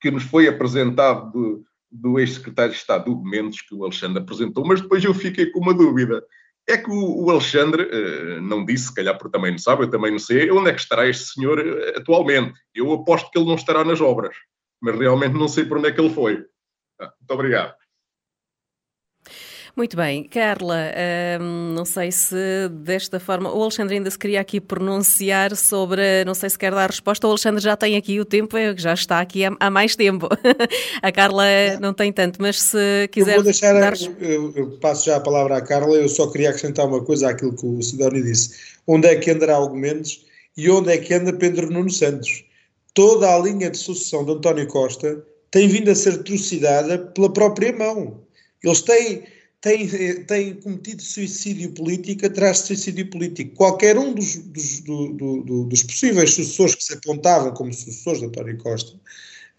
[0.00, 4.64] que nos foi apresentado de, do ex-secretário de Estado do Mendes que o Alexandre apresentou,
[4.64, 6.22] mas depois eu fiquei com uma dúvida.
[6.68, 9.90] É que o, o Alexandre uh, não disse, se calhar porque também não sabe, eu
[9.90, 11.58] também não sei, onde é que estará este senhor
[11.96, 12.52] atualmente.
[12.72, 14.36] Eu aposto que ele não estará nas obras,
[14.80, 16.44] mas realmente não sei para onde é que ele foi.
[17.00, 17.74] Ah, muito obrigado.
[19.76, 20.92] Muito bem, Carla,
[21.40, 23.50] hum, não sei se desta forma.
[23.54, 26.24] O Alexandre ainda se queria aqui pronunciar sobre.
[26.24, 27.26] Não sei se quer dar resposta.
[27.26, 30.28] O Alexandre já tem aqui o tempo, é já está aqui há, há mais tempo.
[31.00, 31.44] a Carla
[31.80, 33.30] não tem tanto, mas se quiser.
[33.30, 33.72] Eu vou deixar.
[33.72, 33.94] Dar...
[34.18, 35.96] Eu, eu, passo já a palavra à Carla.
[35.96, 38.78] Eu só queria acrescentar uma coisa àquilo que o Sidónio disse.
[38.86, 40.26] Onde é que andará Algo Mendes
[40.56, 42.44] e onde é que anda Pedro Nuno Santos?
[42.94, 47.72] Toda a linha de sucessão de António Costa tem vindo a ser trucidada pela própria
[47.72, 48.22] mão.
[48.62, 49.24] Eles têm
[49.60, 53.54] tem, tem cometido suicídio político atrás de suicídio político.
[53.56, 58.26] Qualquer um dos, dos, do, do, dos possíveis sucessores que se apontavam como sucessores de
[58.26, 58.98] António Costa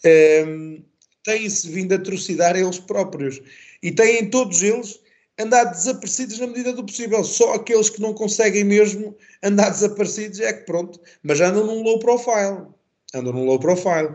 [0.04, 0.84] ehm,
[1.24, 3.42] têm-se vindo a trucidar eles próprios.
[3.84, 5.00] E têm todos eles
[5.40, 7.24] andado desaparecidos na medida do possível.
[7.24, 11.00] Só aqueles que não conseguem mesmo andar desaparecidos é que pronto.
[11.22, 12.66] Mas andam num low profile.
[13.14, 14.10] Andam num low profile.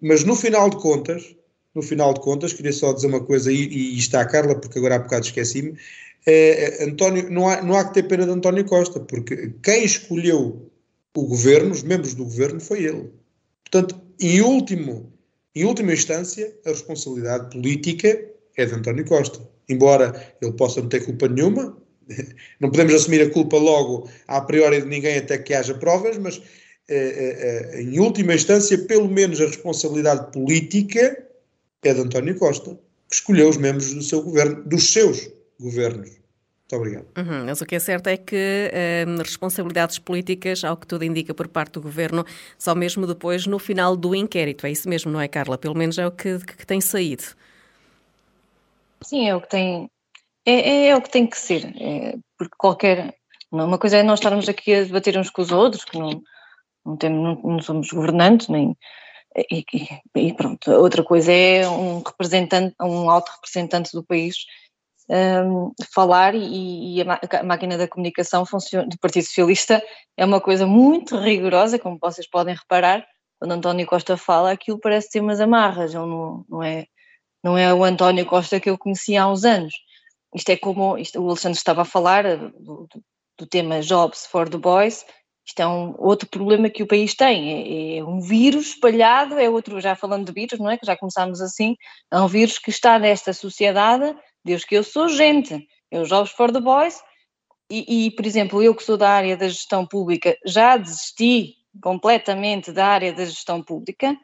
[0.00, 1.34] Mas no final de contas,
[1.74, 4.78] no final de contas, queria só dizer uma coisa, e, e está a Carla, porque
[4.78, 5.76] agora há bocado esqueci-me,
[6.26, 10.70] é, António, não, há, não há que ter pena de António Costa, porque quem escolheu
[11.16, 13.10] o governo, os membros do governo, foi ele.
[13.64, 15.12] Portanto, em, último,
[15.54, 19.40] em última instância, a responsabilidade política é de António Costa.
[19.68, 21.76] Embora ele possa não ter culpa nenhuma,
[22.60, 26.40] não podemos assumir a culpa logo a priori de ninguém até que haja provas, mas
[26.88, 31.24] em última instância, pelo menos a responsabilidade política
[31.82, 32.78] é de António Costa,
[33.08, 36.10] que escolheu os membros do seu governo, dos seus governos.
[36.70, 37.06] Muito obrigado.
[37.16, 38.70] Uhum, mas o que é certo é que
[39.06, 42.26] hum, responsabilidades políticas, ao que tudo indica por parte do governo,
[42.58, 44.66] só mesmo depois no final do inquérito.
[44.66, 45.56] É isso mesmo, não é, Carla?
[45.56, 47.24] Pelo menos é o que, que tem saído.
[49.02, 49.90] Sim, é o que tem.
[50.44, 51.64] É, é, é o que tem que ser.
[51.80, 53.14] É, porque qualquer.
[53.50, 56.22] Uma coisa é nós estarmos aqui a debater uns com os outros, que não,
[56.88, 58.76] não, temos, não, somos governantes, nem
[59.50, 59.64] e,
[60.16, 64.36] e, pronto, outra coisa é um representante, um alto representante do país
[65.08, 69.82] um, falar e, e, a, máquina da comunicação do Partido Socialista
[70.16, 73.06] é uma coisa muito rigorosa, como vocês podem reparar,
[73.38, 76.86] quando António Costa fala, aquilo parece ter umas amarras, ele não, não, é,
[77.42, 79.74] não é o António Costa que eu conhecia há uns anos.
[80.34, 82.88] Isto é como isto, o Alexandre estava a falar do, do,
[83.38, 85.06] do tema Jobs for the Boys,
[85.48, 89.48] isto é um outro problema que o país tem, é, é, um vírus espalhado, é
[89.48, 90.76] outro, já falando de vírus, não é?
[90.76, 91.74] Que já começámos assim,
[92.12, 96.52] é um vírus que está nesta sociedade, Deus que eu sou gente, eu Jovens for
[96.52, 97.00] the Boys,
[97.70, 102.70] e, e, por exemplo, eu que sou da área da gestão pública, já desisti completamente
[102.70, 104.14] da área da gestão pública,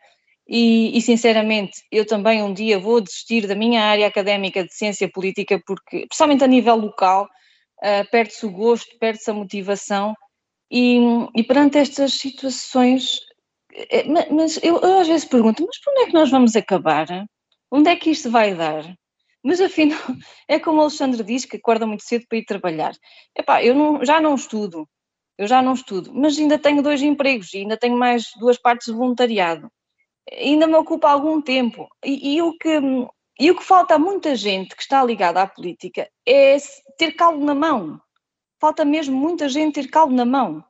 [0.47, 5.11] e, e, sinceramente, eu também um dia vou desistir da minha área académica de ciência
[5.11, 10.15] política, porque, principalmente a nível local, uh, perde-se o gosto, perde-se a motivação,
[10.71, 10.99] e,
[11.35, 13.21] e perante estas situações,
[13.73, 17.07] é, mas eu, eu, às vezes pergunto, mas por onde é que nós vamos acabar?
[17.71, 18.85] Onde é que isto vai dar?
[19.43, 19.99] Mas afinal,
[20.49, 22.95] é como o Alexandre diz, que acorda muito cedo para ir trabalhar.
[23.37, 24.89] Epá, eu não, já não estudo,
[25.37, 28.87] eu já não estudo, mas ainda tenho dois empregos e ainda tenho mais duas partes
[28.87, 29.71] de voluntariado.
[30.33, 31.87] Ainda me ocupa algum tempo.
[32.05, 32.81] E, e, o que,
[33.39, 36.57] e o que falta a muita gente que está ligada à política é
[36.97, 38.01] ter caldo na mão
[38.65, 40.65] falta mesmo muita gente ter caldo na mão.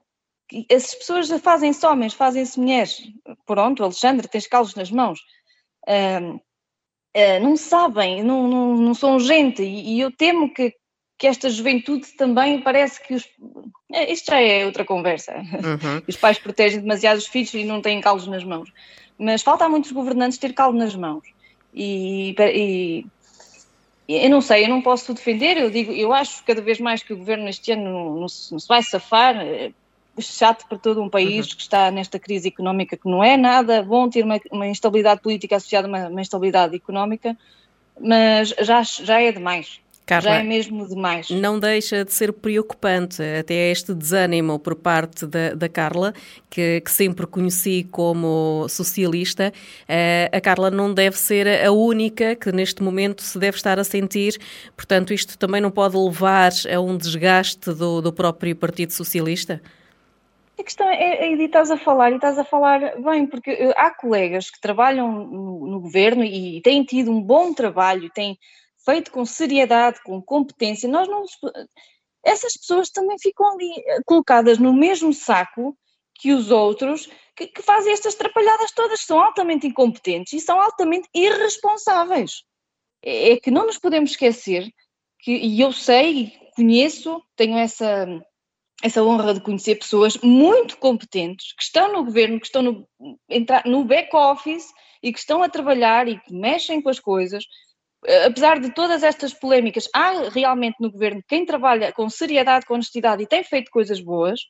[0.69, 3.01] Essas pessoas fazem-se homens, fazem-se mulheres.
[3.47, 5.21] Pronto, Alexandre, tens calos nas mãos.
[5.87, 10.75] Uh, uh, não sabem, não, não, não são gente, e, e, eu temo que,
[11.17, 13.29] que esta juventude também parece que os.
[13.93, 15.37] É, isto já é outra conversa.
[15.37, 16.03] Uhum.
[16.09, 18.73] Os pais protegem demasiado os filhos e não têm calos nas mãos.
[19.17, 21.23] Mas falta a muitos governantes ter caldo nas mãos.
[21.73, 23.07] E, e,
[24.09, 27.13] eu não sei, eu não posso defender, eu digo, eu acho cada vez mais que
[27.13, 29.73] o governo este ano não, não, se, não se, vai safar, é
[30.19, 31.57] chato para todo um país uhum.
[31.57, 35.57] que está nesta crise económica que não é nada bom ter uma, uma instabilidade política
[35.57, 37.37] associada a uma, uma instabilidade económica,
[37.99, 39.81] mas já, já é demais.
[40.07, 41.31] Carla, já é mesmo demais.
[41.31, 46.13] Não deixa de ser preocupante até este desânimo por parte da, da Carla,
[46.51, 49.51] que, que, sempre conheci como socialista.
[49.83, 53.85] Uh, a Carla não deve ser a única que neste momento se deve estar a
[53.85, 54.39] sentir,
[54.77, 59.63] portanto, isto também não pode levar a um desgaste do, do próprio Partido Socialista?
[60.59, 63.75] A questão é, é, e estás a falar, e estás a falar bem, porque eh,
[63.77, 68.39] há colegas que trabalham no, no governo e têm tido um bom trabalho, têm
[68.85, 71.25] feito com seriedade, com competência, nós não.
[72.25, 75.77] Essas pessoas também ficam ali eh, colocadas no mesmo saco
[76.15, 81.09] que os outros que, que fazem estas trapalhadas todas, são altamente incompetentes e são altamente
[81.15, 82.43] irresponsáveis.
[83.03, 84.71] é, é que não nos podemos esquecer
[85.19, 88.07] que, e eu sei, conheço, tenho essa,
[88.83, 92.89] essa honra de conhecer pessoas muito competentes que estão no governo, que estão no,
[93.65, 94.67] no back-office
[95.03, 97.45] e que estão a trabalhar e que mexem com as coisas.
[98.27, 103.23] Apesar de todas estas polémicas, há realmente no governo quem trabalha com seriedade, com honestidade
[103.23, 104.41] e tem feito coisas boas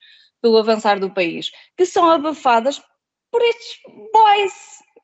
[0.42, 2.82] pelo avançar do país, que são abafadas
[3.30, 3.78] por estes
[4.12, 4.52] boys,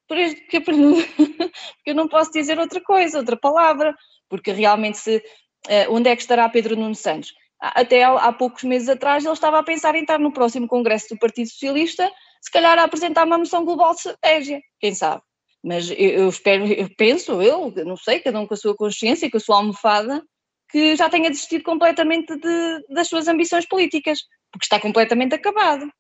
[0.07, 1.53] por este, porque
[1.87, 3.95] eu não posso dizer outra coisa, outra palavra,
[4.29, 7.33] porque realmente se uh, onde é que estará Pedro Nuno Santos?
[7.61, 11.19] Até há poucos meses atrás ele estava a pensar em estar no próximo Congresso do
[11.19, 15.23] Partido Socialista, se calhar a apresentar uma moção global de estratégia, quem sabe?
[15.63, 19.31] Mas eu, eu espero, eu penso, eu não sei, cada um com a sua consciência,
[19.31, 20.23] com a sua almofada,
[20.71, 25.91] que já tenha desistido completamente de, das suas ambições políticas, porque está completamente acabado.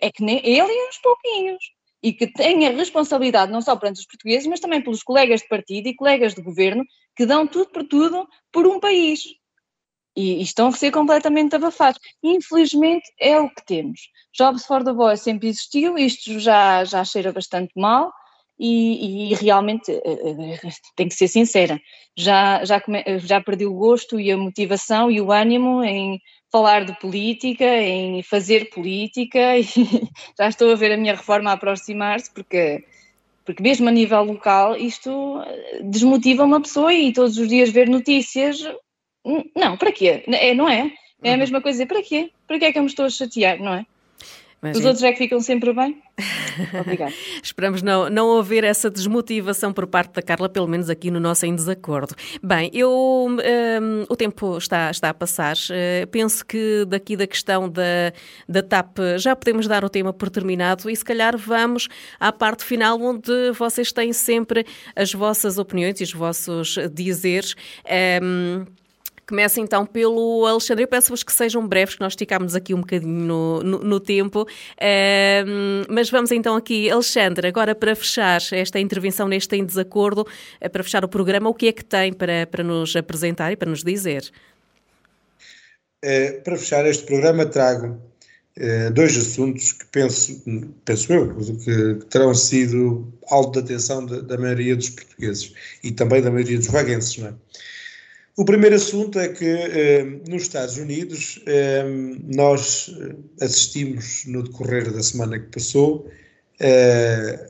[0.00, 1.64] É que nem ele e uns pouquinhos
[2.04, 5.88] e que tenha responsabilidade não só perante os portugueses, mas também pelos colegas de partido
[5.88, 6.84] e colegas de governo
[7.16, 9.24] que dão tudo por tudo por um país.
[10.14, 11.98] E, e estão a ser completamente abafados.
[12.22, 14.00] Infelizmente é o que temos.
[14.36, 18.12] Jobs for the Boys sempre existiu, isto já, já cheira bastante mal,
[18.58, 21.80] e, e, realmente eh, eh, tem que ser sincera,
[22.16, 22.80] já, já,
[23.18, 26.20] já perdi o gosto e a motivação e o ânimo em
[26.52, 29.64] falar de política, em fazer política e
[30.38, 32.84] já estou a ver a minha reforma aproximar-se porque,
[33.44, 37.88] porque mesmo a nível local isto eh, desmotiva uma pessoa e todos os dias ver
[37.88, 38.58] notícias,
[39.56, 40.22] não, para quê?
[40.28, 40.92] É, não é?
[41.22, 41.38] É a uhum.
[41.38, 42.30] mesma coisa, para quê?
[42.46, 43.86] Para que é que eu me estou a chatear, não é?
[44.64, 46.00] Mas, Os outros é que ficam sempre bem?
[46.80, 47.12] Obrigada.
[47.42, 51.44] Esperamos não, não haver essa desmotivação por parte da Carla, pelo menos aqui no nosso
[51.44, 52.14] em desacordo.
[52.42, 55.54] Bem, eu, um, o tempo está, está a passar.
[55.54, 58.10] Uh, penso que daqui da questão da,
[58.48, 61.86] da TAP já podemos dar o tema por terminado e se calhar vamos
[62.18, 64.64] à parte final onde vocês têm sempre
[64.96, 67.54] as vossas opiniões e os vossos dizeres.
[68.22, 68.64] Um,
[69.26, 70.84] Começa então pelo Alexandre.
[70.84, 74.42] Eu peço-vos que sejam breves, que nós esticámos aqui um bocadinho no, no, no tempo.
[74.42, 80.26] Uh, mas vamos então aqui, Alexandre, agora para fechar esta intervenção neste em desacordo,
[80.62, 83.56] uh, para fechar o programa, o que é que tem para, para nos apresentar e
[83.56, 84.30] para nos dizer?
[86.04, 87.98] Uh, para fechar este programa, trago
[88.56, 90.40] eh, dois assuntos que penso,
[90.84, 95.52] penso eu, que, que terão sido alvo de atenção da, da, maioria dos portugueses
[95.82, 97.34] e também da maioria dos vaguenses, não é?
[98.36, 101.84] O primeiro assunto é que eh, nos Estados Unidos eh,
[102.34, 102.92] nós
[103.40, 106.10] assistimos no decorrer da semana que passou
[106.58, 107.46] eh,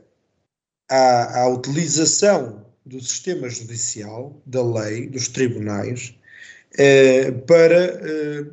[0.90, 6.14] à, à, utilização do sistema judicial, da lei, dos tribunais,
[6.76, 8.44] eh, para eh,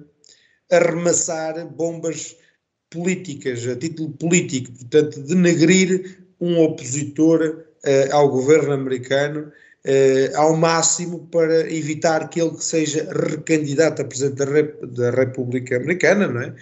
[0.72, 2.38] arremassar bombas
[2.90, 9.52] políticas, a título político, portanto, denegrir um opositor eh, ao governo americano
[9.86, 15.78] uh, ao máximo para evitar que ele seja recandidato a Presidente da, Rep da República
[15.78, 16.56] Americana, não é?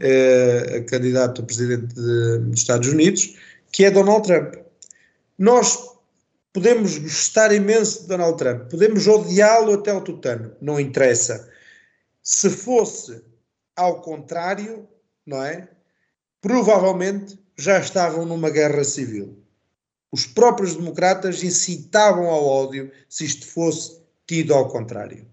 [0.00, 3.36] Uh, candidato a Presidente de, dos Estados Unidos,
[3.70, 4.54] que é Donald Trump.
[5.38, 5.94] Nós
[6.52, 11.48] podemos gostar imenso de Donald Trump, podemos odiá-lo até ao tutano, não interessa.
[12.22, 13.22] Se fosse
[13.76, 14.88] ao contrário,
[15.26, 15.68] não é?
[16.40, 19.43] Provavelmente já estavam numa guerra civil
[20.14, 25.26] os próprios democratas incitavam ao ódio se isto fosse tido ao contrário.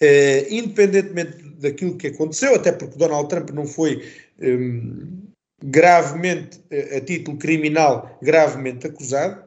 [0.00, 4.08] Uh, independentemente daquilo que aconteceu, até porque Donald Trump não foi
[4.40, 5.22] um,
[5.60, 9.42] gravemente, uh, a título criminal, gravemente acusado,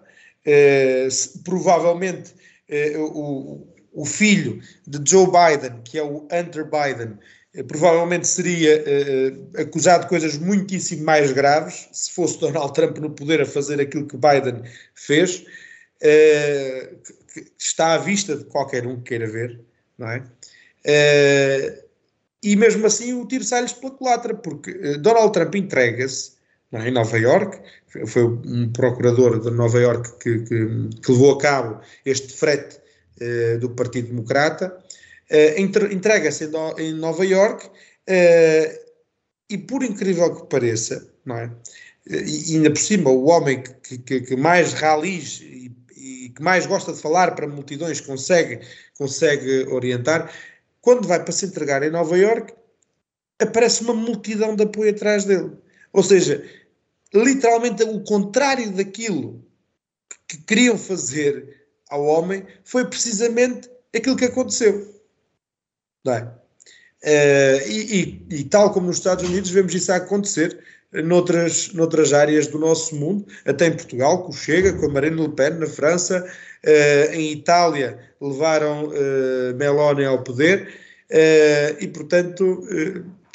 [0.46, 2.34] uh, provavelmente
[2.98, 7.18] o, o filho de Joe Biden, que é o Hunter Biden, eh,
[7.64, 13.42] provavelmente seria uh, acusado de coisas muitíssimo mais graves se fosse Donald Trump no poder
[13.42, 14.62] a fazer aquilo que Biden
[14.94, 16.96] fez, uh,
[17.34, 19.60] que está à vista de qualquer um que queira ver,
[19.98, 20.24] não é?
[20.86, 21.86] Uh,
[22.44, 26.34] e mesmo assim o tiro sai-lhes pela culatra, porque Donald Trump entrega-se
[26.74, 26.90] é?
[26.90, 27.60] em Nova York,
[28.06, 32.78] foi um procurador de Nova York que, que, que levou a cabo este frete
[33.62, 34.78] do Partido Democrata,
[35.92, 38.86] entrega-se em Nova York uh,
[39.50, 41.52] e, por incrível que pareça, não é?
[42.08, 46.66] E ainda por cima, o homem que, que, que mais ralis e, e, que mais
[46.68, 48.60] gosta de falar para multidões consegue,
[48.98, 50.32] consegue orientar,
[50.82, 52.54] quando vai para se entregar em Nova York,
[53.40, 55.52] aparece uma multidão de apoio atrás dele.
[55.92, 56.48] Ou seja,
[57.14, 59.44] literalmente o contrário daquilo
[60.28, 64.94] que queriam fazer ao homem foi precisamente aquilo que aconteceu.
[66.12, 66.22] É?
[67.04, 70.58] Uh, e, e, e, tal como nos Estados Unidos, vemos isso a acontecer
[71.04, 75.22] noutras, noutras áreas do nosso mundo, até em Portugal, com o Chega, com a Marine
[75.22, 80.68] Le Pen na França, uh, em Itália levaram uh, Meloni ao poder,
[81.80, 82.64] e portanto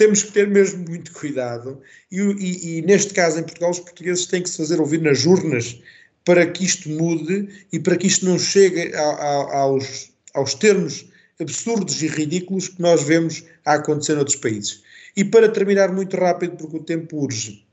[0.00, 1.78] temos que ter mesmo muito cuidado.
[2.10, 5.26] E, e, e, neste caso, em Portugal, os portugueses têm que se fazer ouvir nas
[5.26, 5.78] urnas
[6.24, 11.09] para que isto mude e para que isto não chegue a, a, aos, aos termos
[11.42, 14.82] absurdos e ridículos que nós vemos a acontecer noutros países.
[15.16, 17.66] E para terminar muito rápido, porque o tempo urge,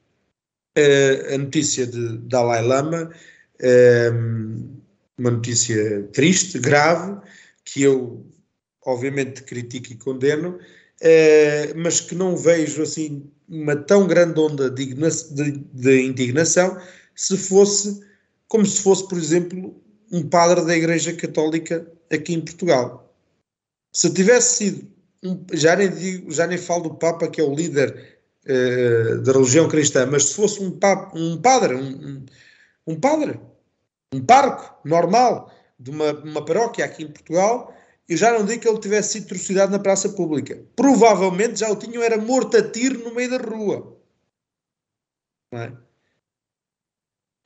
[0.78, 3.12] uh, a notícia de Dalai Lama,
[3.62, 4.80] uh,
[5.18, 7.20] uma notícia triste, grave,
[7.64, 8.26] que eu
[8.86, 10.58] obviamente critico e condeno,
[11.02, 16.78] uh, mas que não vejo assim uma tão grande onda de, de indignação
[17.16, 18.06] se fosse
[18.48, 19.76] como se fosse, por exemplo,
[20.12, 23.07] um padre da Igreja Católica aqui em Portugal.
[23.98, 24.92] Se tivesse sido,
[25.54, 29.68] já, nem digo, já nem falo do Papa, que é o líder uh, da religião
[29.68, 32.24] cristã, mas se fosse um, papa, um padre, um,
[32.86, 33.40] um, padre,
[34.14, 37.74] um parco normal de uma, uma paróquia aqui em Portugal,
[38.08, 40.64] eu já não digo que ele tivesse sido trucidado na praça pública.
[40.76, 44.00] Provavelmente já o tinham era morto a tiro no meio da rua.
[45.52, 45.74] Não é?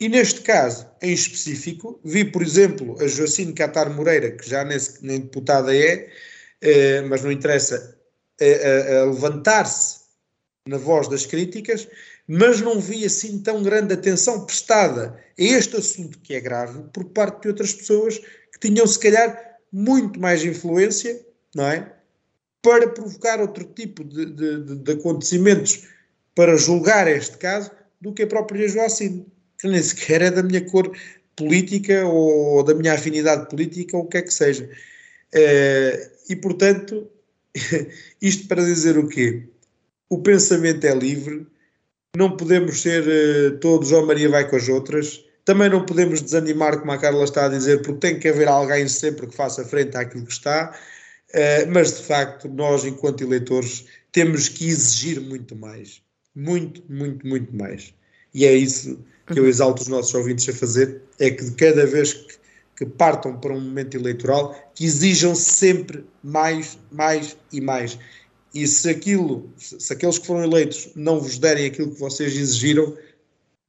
[0.02, 4.78] E neste caso, em específico, vi, por exemplo, a Joacine Catar Moreira, que já nem,
[5.02, 6.12] nem deputada é,
[6.62, 7.98] eh, mas não interessa,
[8.40, 10.02] a, a levantar-se
[10.68, 11.88] na voz das críticas,
[12.28, 17.06] mas não vi assim tão grande atenção prestada a este assunto que é grave por
[17.06, 21.20] parte de outras pessoas que tinham, se calhar, muito mais influência,
[21.56, 21.94] não é?
[22.62, 25.88] Para provocar outro tipo de, de, de acontecimentos
[26.36, 29.26] para julgar este caso do que a própria Joacine
[29.62, 30.92] que nem sequer é da minha cor
[31.36, 34.70] política ou da minha afinidade política ou o que é que seja.
[36.32, 37.10] E, portanto,
[38.22, 39.44] isto para dizer o quê?
[40.10, 41.46] O pensamento é livre,
[42.16, 46.22] não podemos ser uh, todos, ó oh, Maria vai com as outras, também não podemos
[46.22, 49.66] desanimar, como a Carla está a dizer, porque tem que haver alguém sempre que faça
[49.66, 50.74] frente àquilo que está,
[51.34, 56.02] uh, mas de facto, nós, enquanto eleitores, temos que exigir muito mais.
[56.34, 57.94] Muito, muito, muito mais.
[58.34, 61.86] E é isso que eu exalto os nossos ouvintes a fazer, é que de cada
[61.86, 62.36] vez que,
[62.82, 68.00] que partam para um momento eleitoral, que exijam sempre mais, mais e mais.
[68.56, 72.98] E se aquilo, se aqueles que foram eleitos não vos derem aquilo que vocês exigiram,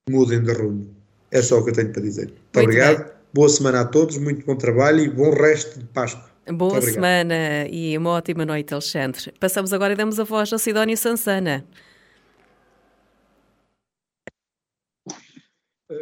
[0.08, 0.96] mudem de rumo.
[1.30, 2.24] É só o que eu tenho para dizer.
[2.28, 3.04] Muito, muito obrigado.
[3.04, 3.12] Bem.
[3.34, 6.30] Boa semana a todos, muito bom trabalho e bom resto de Páscoa.
[6.50, 9.30] Boa semana e uma ótima noite, Alexandre.
[9.38, 11.66] Passamos agora e damos a voz a Sidónia Sansana.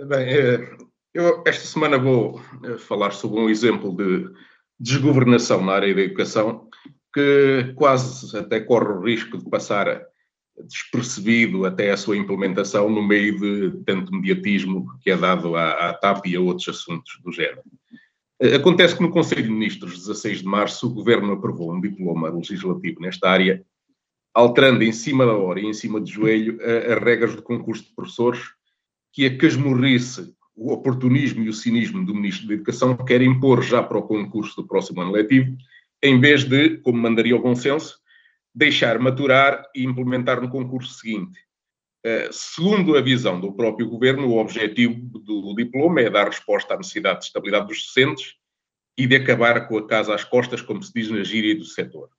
[0.06, 4.30] Bem, eh, eu esta semana vou eh, falar sobre um exemplo de
[4.78, 6.68] desgovernação na área da educação
[7.12, 10.02] que quase até corre o risco de passar
[10.66, 15.94] despercebido até a sua implementação no meio de tanto mediatismo que é dado à, à
[15.94, 17.62] TAP e a outros assuntos do género.
[18.40, 22.30] Eh, acontece que no Conselho de Ministros, 16 de março, o Governo aprovou um diploma
[22.30, 23.64] legislativo nesta área,
[24.32, 27.94] alterando em cima da hora e em cima de joelho as regras do concurso de
[27.94, 28.40] professores
[29.12, 33.82] que a casmurrice, o oportunismo e o cinismo do Ministro da Educação quer impor já
[33.82, 35.56] para o concurso do próximo ano letivo,
[36.02, 37.98] em vez de, como mandaria o bom senso,
[38.54, 41.40] deixar maturar e implementar no concurso seguinte.
[42.04, 46.76] Uh, segundo a visão do próprio governo, o objetivo do diploma é dar resposta à
[46.76, 48.34] necessidade de estabilidade dos docentes
[48.98, 52.10] e de acabar com a casa às costas, como se diz na gíria do setor.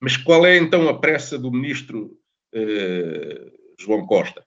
[0.00, 2.18] Mas qual é então a pressa do ministro
[2.56, 4.44] uh, João Costa?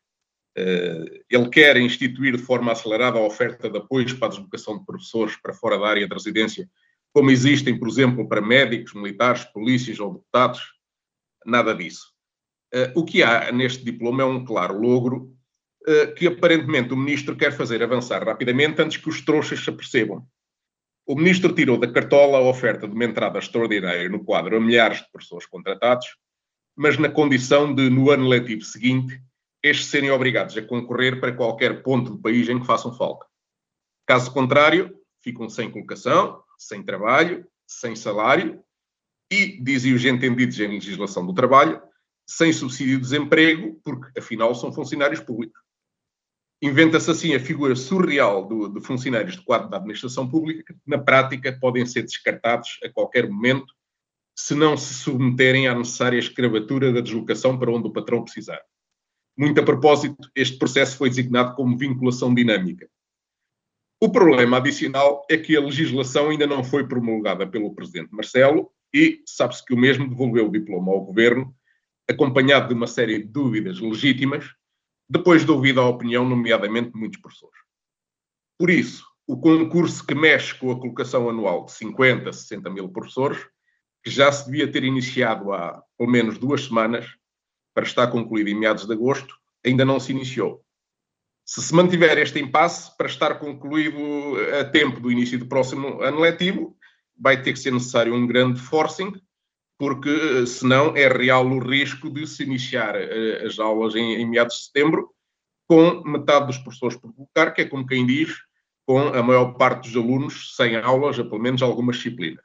[0.58, 4.86] Eh, ele quer instituir de forma acelerada a oferta de apoios para a deslocação de
[4.86, 6.70] professores para fora da área de residência,
[7.14, 10.62] como existem, por exemplo, para médicos, militares, polícias ou deputados.
[11.45, 12.14] Nada disso.
[12.74, 15.36] Eh, o que há neste diploma é um claro logro
[15.88, 20.26] eh, que aparentemente o ministro quer fazer avançar rapidamente antes que os trouxas se apercebam.
[21.06, 24.99] O ministro tirou da cartola a oferta de uma entrada extraordinária no quadro a milhares
[24.99, 26.08] de professores contratados,
[26.76, 29.22] mas na condição de, no ano letivo seguinte,
[29.66, 33.26] estes serem obrigados a concorrer para qualquer ponto do país em que façam falta.
[34.05, 38.63] Caso contrário, ficam sem colocação, sem trabalho, sem salário
[39.32, 41.82] e, dizem os entendidos em legislação do trabalho,
[42.30, 45.59] sem subsídio de desemprego, porque afinal são funcionários públicos.
[46.61, 50.99] Inventa-se assim a figura surreal do, de funcionários de quadro da administração pública que, na
[50.99, 53.74] prática, podem ser descartados a qualquer momento
[54.38, 58.61] se não se submeterem à necessária escravatura da deslocação para onde o patrão precisar.
[59.38, 62.90] Muito a propósito, este processo foi designado como vinculação dinâmica.
[64.02, 69.22] O problema adicional é que a legislação ainda não foi promulgada pelo Presidente Marcelo e
[69.26, 71.56] sabe-se que o mesmo devolveu o diploma ao Governo,
[72.10, 74.46] acompanhado de uma série de dúvidas legítimas,
[75.10, 77.58] depois de ouvida a opinião, nomeadamente de muitos professores.
[78.58, 83.46] Por isso, o concurso que mexe com a colocação anual de 50, 60 mil professores,
[84.04, 87.08] que já se devia ter iniciado há pelo menos duas semanas,
[87.76, 90.63] para estar concluído em meados de agosto, ainda não se iniciou.
[91.45, 93.99] Se se mantiver este impasse, para estar concluído
[94.59, 96.76] a tempo do início do próximo ano letivo,
[97.15, 99.13] vai ter que ser necessário um grande forcing,
[99.78, 104.55] porque senão é real o risco de se iniciar eh, as aulas em, em meados
[104.55, 105.11] de setembro
[105.67, 108.34] com metade dos professores por colocar, que é como quem diz,
[108.86, 112.43] com a maior parte dos alunos sem aulas, a pelo menos algumas disciplinas.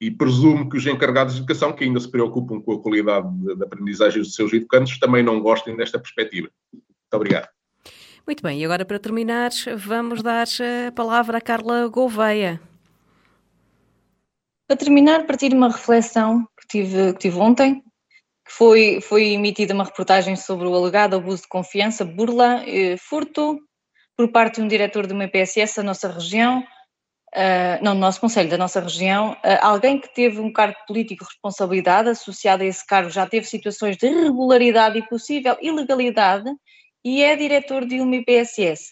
[0.00, 3.66] E presumo que os encarregados de educação, que ainda se preocupam com a qualidade da
[3.66, 6.48] aprendizagem dos seus educantes, também não gostem desta perspectiva.
[6.72, 7.48] Muito obrigado.
[8.26, 10.46] Muito bem, e agora para terminar, vamos dar
[10.88, 12.60] a palavra a Carla Gouveia.
[14.66, 17.82] Para terminar, partir de uma reflexão que tive, que tive ontem,
[18.46, 23.58] que foi, foi emitida uma reportagem sobre o alegado abuso de confiança, burla, eh, furto,
[24.16, 26.62] por parte de um diretor de uma IPSS da nossa região,
[27.34, 31.24] uh, não do nosso conselho, da nossa região, uh, alguém que teve um cargo político
[31.24, 36.50] de responsabilidade associado a esse cargo já teve situações de irregularidade e possível ilegalidade
[37.04, 38.90] e é diretor de uma IPSS.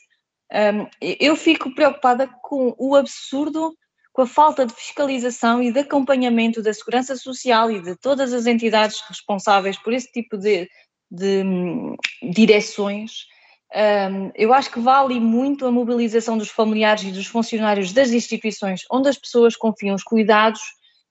[0.50, 0.86] Um,
[1.20, 3.74] eu fico preocupada com o absurdo,
[4.12, 8.46] com a falta de fiscalização e de acompanhamento da segurança social e de todas as
[8.46, 10.66] entidades responsáveis por esse tipo de,
[11.10, 11.94] de um,
[12.32, 13.26] direções
[13.74, 18.84] um, eu acho que vale muito a mobilização dos familiares e dos funcionários das instituições
[18.90, 20.60] onde as pessoas confiam os cuidados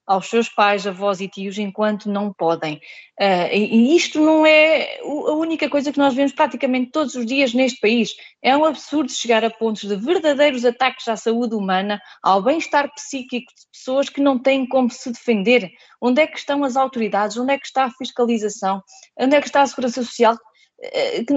[0.08, 2.78] aos seus pais, avós e tios enquanto não podem.
[3.20, 7.54] Uh, e, isto não é a única coisa que nós vemos praticamente todos os dias
[7.54, 8.16] neste país.
[8.42, 13.52] É um absurdo chegar a pontos de verdadeiros ataques à saúde humana, ao bem-estar psíquico
[13.54, 15.70] de pessoas que não têm como se defender.
[16.00, 17.36] Onde é que estão as autoridades?
[17.36, 18.82] Onde é que está a fiscalização?
[19.20, 20.38] Onde é que está a segurança social?
[20.80, 21.34] Eh, que,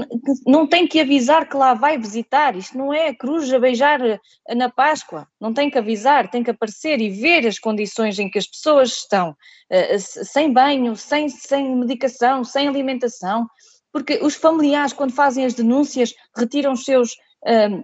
[0.47, 4.01] não tem que avisar que lá vai visitar, isto não é a cruz a beijar
[4.03, 4.21] eh,
[4.55, 8.39] na Páscoa, não tem que avisar, tem que aparecer e ver as condições em que
[8.39, 9.35] as pessoas estão,
[9.71, 13.47] eh, sem banho, sem, sem medicação, sem alimentação,
[13.91, 17.17] porque os familiares, quando fazem as denúncias, retiram os seus,
[17.47, 17.83] um,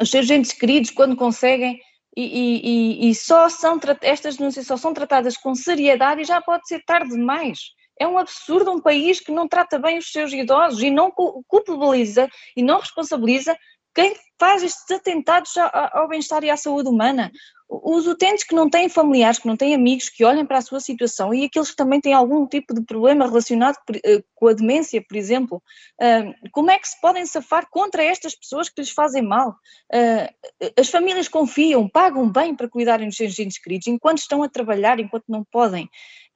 [0.00, 1.80] os seus entes queridos quando conseguem,
[2.16, 6.66] e, e, e, só são, estas denúncias só são tratadas com seriedade e já pode
[6.68, 7.58] ser tarde demais.
[8.00, 12.28] É um absurdo um país que não trata bem os seus idosos e não culpabiliza
[12.56, 13.54] e não responsabiliza
[13.94, 17.30] quem faz estes atentados ao bem-estar e à saúde humana.
[17.68, 20.80] Os utentes que não têm familiares, que não têm amigos, que olhem para a sua
[20.80, 25.04] situação e aqueles que também têm algum tipo de problema relacionado eh, com a demência,
[25.06, 25.62] por exemplo,
[26.00, 29.54] eh, como é que se podem safar contra estas pessoas que lhes fazem mal?
[29.92, 30.32] Eh,
[30.76, 35.26] as famílias confiam, pagam bem para cuidarem dos seus queridos enquanto estão a trabalhar, enquanto
[35.28, 35.88] não podem.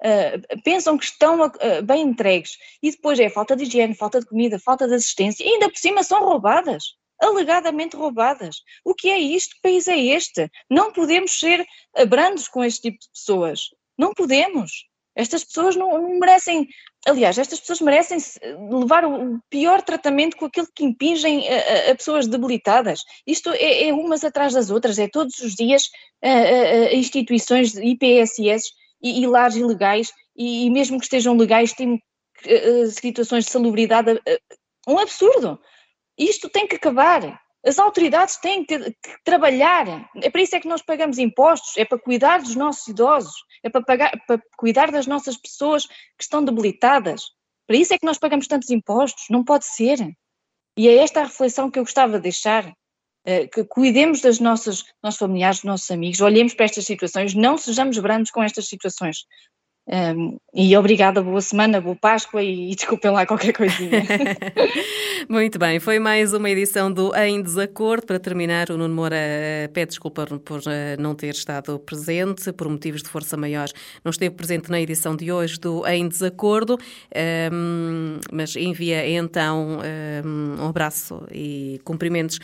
[0.04, 4.26] Uh, pensam que estão uh, bem entregues e depois é falta de higiene, falta de
[4.26, 6.84] comida, falta de assistência e ainda por cima são roubadas,
[7.18, 8.56] alegadamente roubadas.
[8.84, 9.54] O que é isto?
[9.56, 10.50] Que país é este?
[10.68, 11.64] Não podemos ser
[12.06, 13.60] brandos com este tipo de pessoas.
[13.96, 14.84] Não podemos.
[15.16, 16.66] Estas pessoas não, não merecem,
[17.06, 18.18] aliás, estas pessoas merecem
[18.70, 23.00] levar o pior tratamento com aquilo que impingem a, a pessoas debilitadas.
[23.26, 25.84] Isto é, é, umas atrás das outras, é todos os dias
[26.24, 28.70] uh, instituições de IPSS
[29.04, 34.12] e, e lares ilegais, e, e, mesmo que estejam legais, têm uh, situações de salubridade.
[34.12, 34.20] Uh,
[34.88, 35.60] um absurdo.
[36.18, 37.38] Isto tem que acabar.
[37.64, 40.08] As autoridades têm que, que, trabalhar.
[40.22, 43.68] É para isso é que nós pagamos impostos, é para cuidar dos nossos idosos, é
[43.68, 47.22] para, pagar, para cuidar das nossas pessoas que estão debilitadas.
[47.66, 49.24] Para isso é que nós pagamos tantos impostos.
[49.30, 49.98] Não pode ser.
[50.76, 52.72] E é esta a reflexão que eu gostava de deixar.
[53.26, 57.56] Eh, que cuidemos das nossas nossos familiares, dos nossos amigos, olhemos para estas situações, não
[57.56, 59.24] sejamos brandos com estas situações.
[59.86, 64.02] Um, e obrigada, boa semana, boa Páscoa e, e desculpem lá qualquer coisinha.
[65.28, 68.06] Muito bem, foi mais uma edição do Em Desacordo.
[68.06, 70.62] Para terminar, o Nuno Moura uh, pede desculpa por uh,
[70.98, 73.68] não ter estado presente, por motivos de força maior.
[74.02, 76.78] Não esteve presente na edição de hoje do Em Desacordo,
[77.52, 79.78] um, mas envia então
[80.58, 82.38] um, abraço e cumprimentos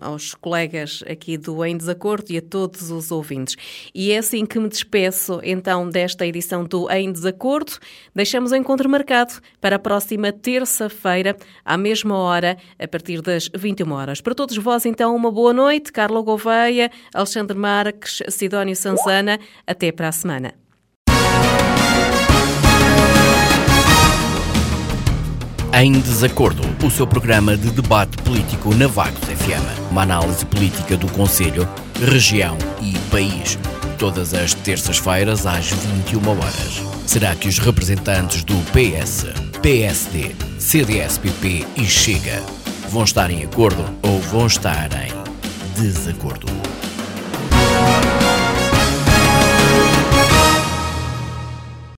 [0.00, 3.56] aos colegas aqui do Em Desacordo e a todos os ouvintes.
[3.94, 7.72] E é assim que me despeço então desta edição do Em Desacordo.
[8.14, 13.92] Deixamos o encontro marcado para a próxima terça-feira, à mesma hora, a partir das 21
[13.92, 14.20] horas.
[14.20, 15.92] Para todos vós, então, uma boa noite.
[15.92, 19.38] Carla Gouveia, Alexandre Marques, Sidónio Sanzana.
[19.66, 20.54] Até para a semana.
[25.76, 29.90] Em Desacordo, o seu programa de debate político na Vagos FM.
[29.90, 31.68] Uma análise política do Conselho,
[32.00, 33.58] região e país
[33.94, 36.82] todas as terças-feiras às 21 horas.
[37.06, 39.26] Será que os representantes do PS,
[39.60, 42.42] PSD, CDS-PP e Chega
[42.90, 45.12] vão estar em acordo ou vão estar em
[45.80, 46.46] desacordo?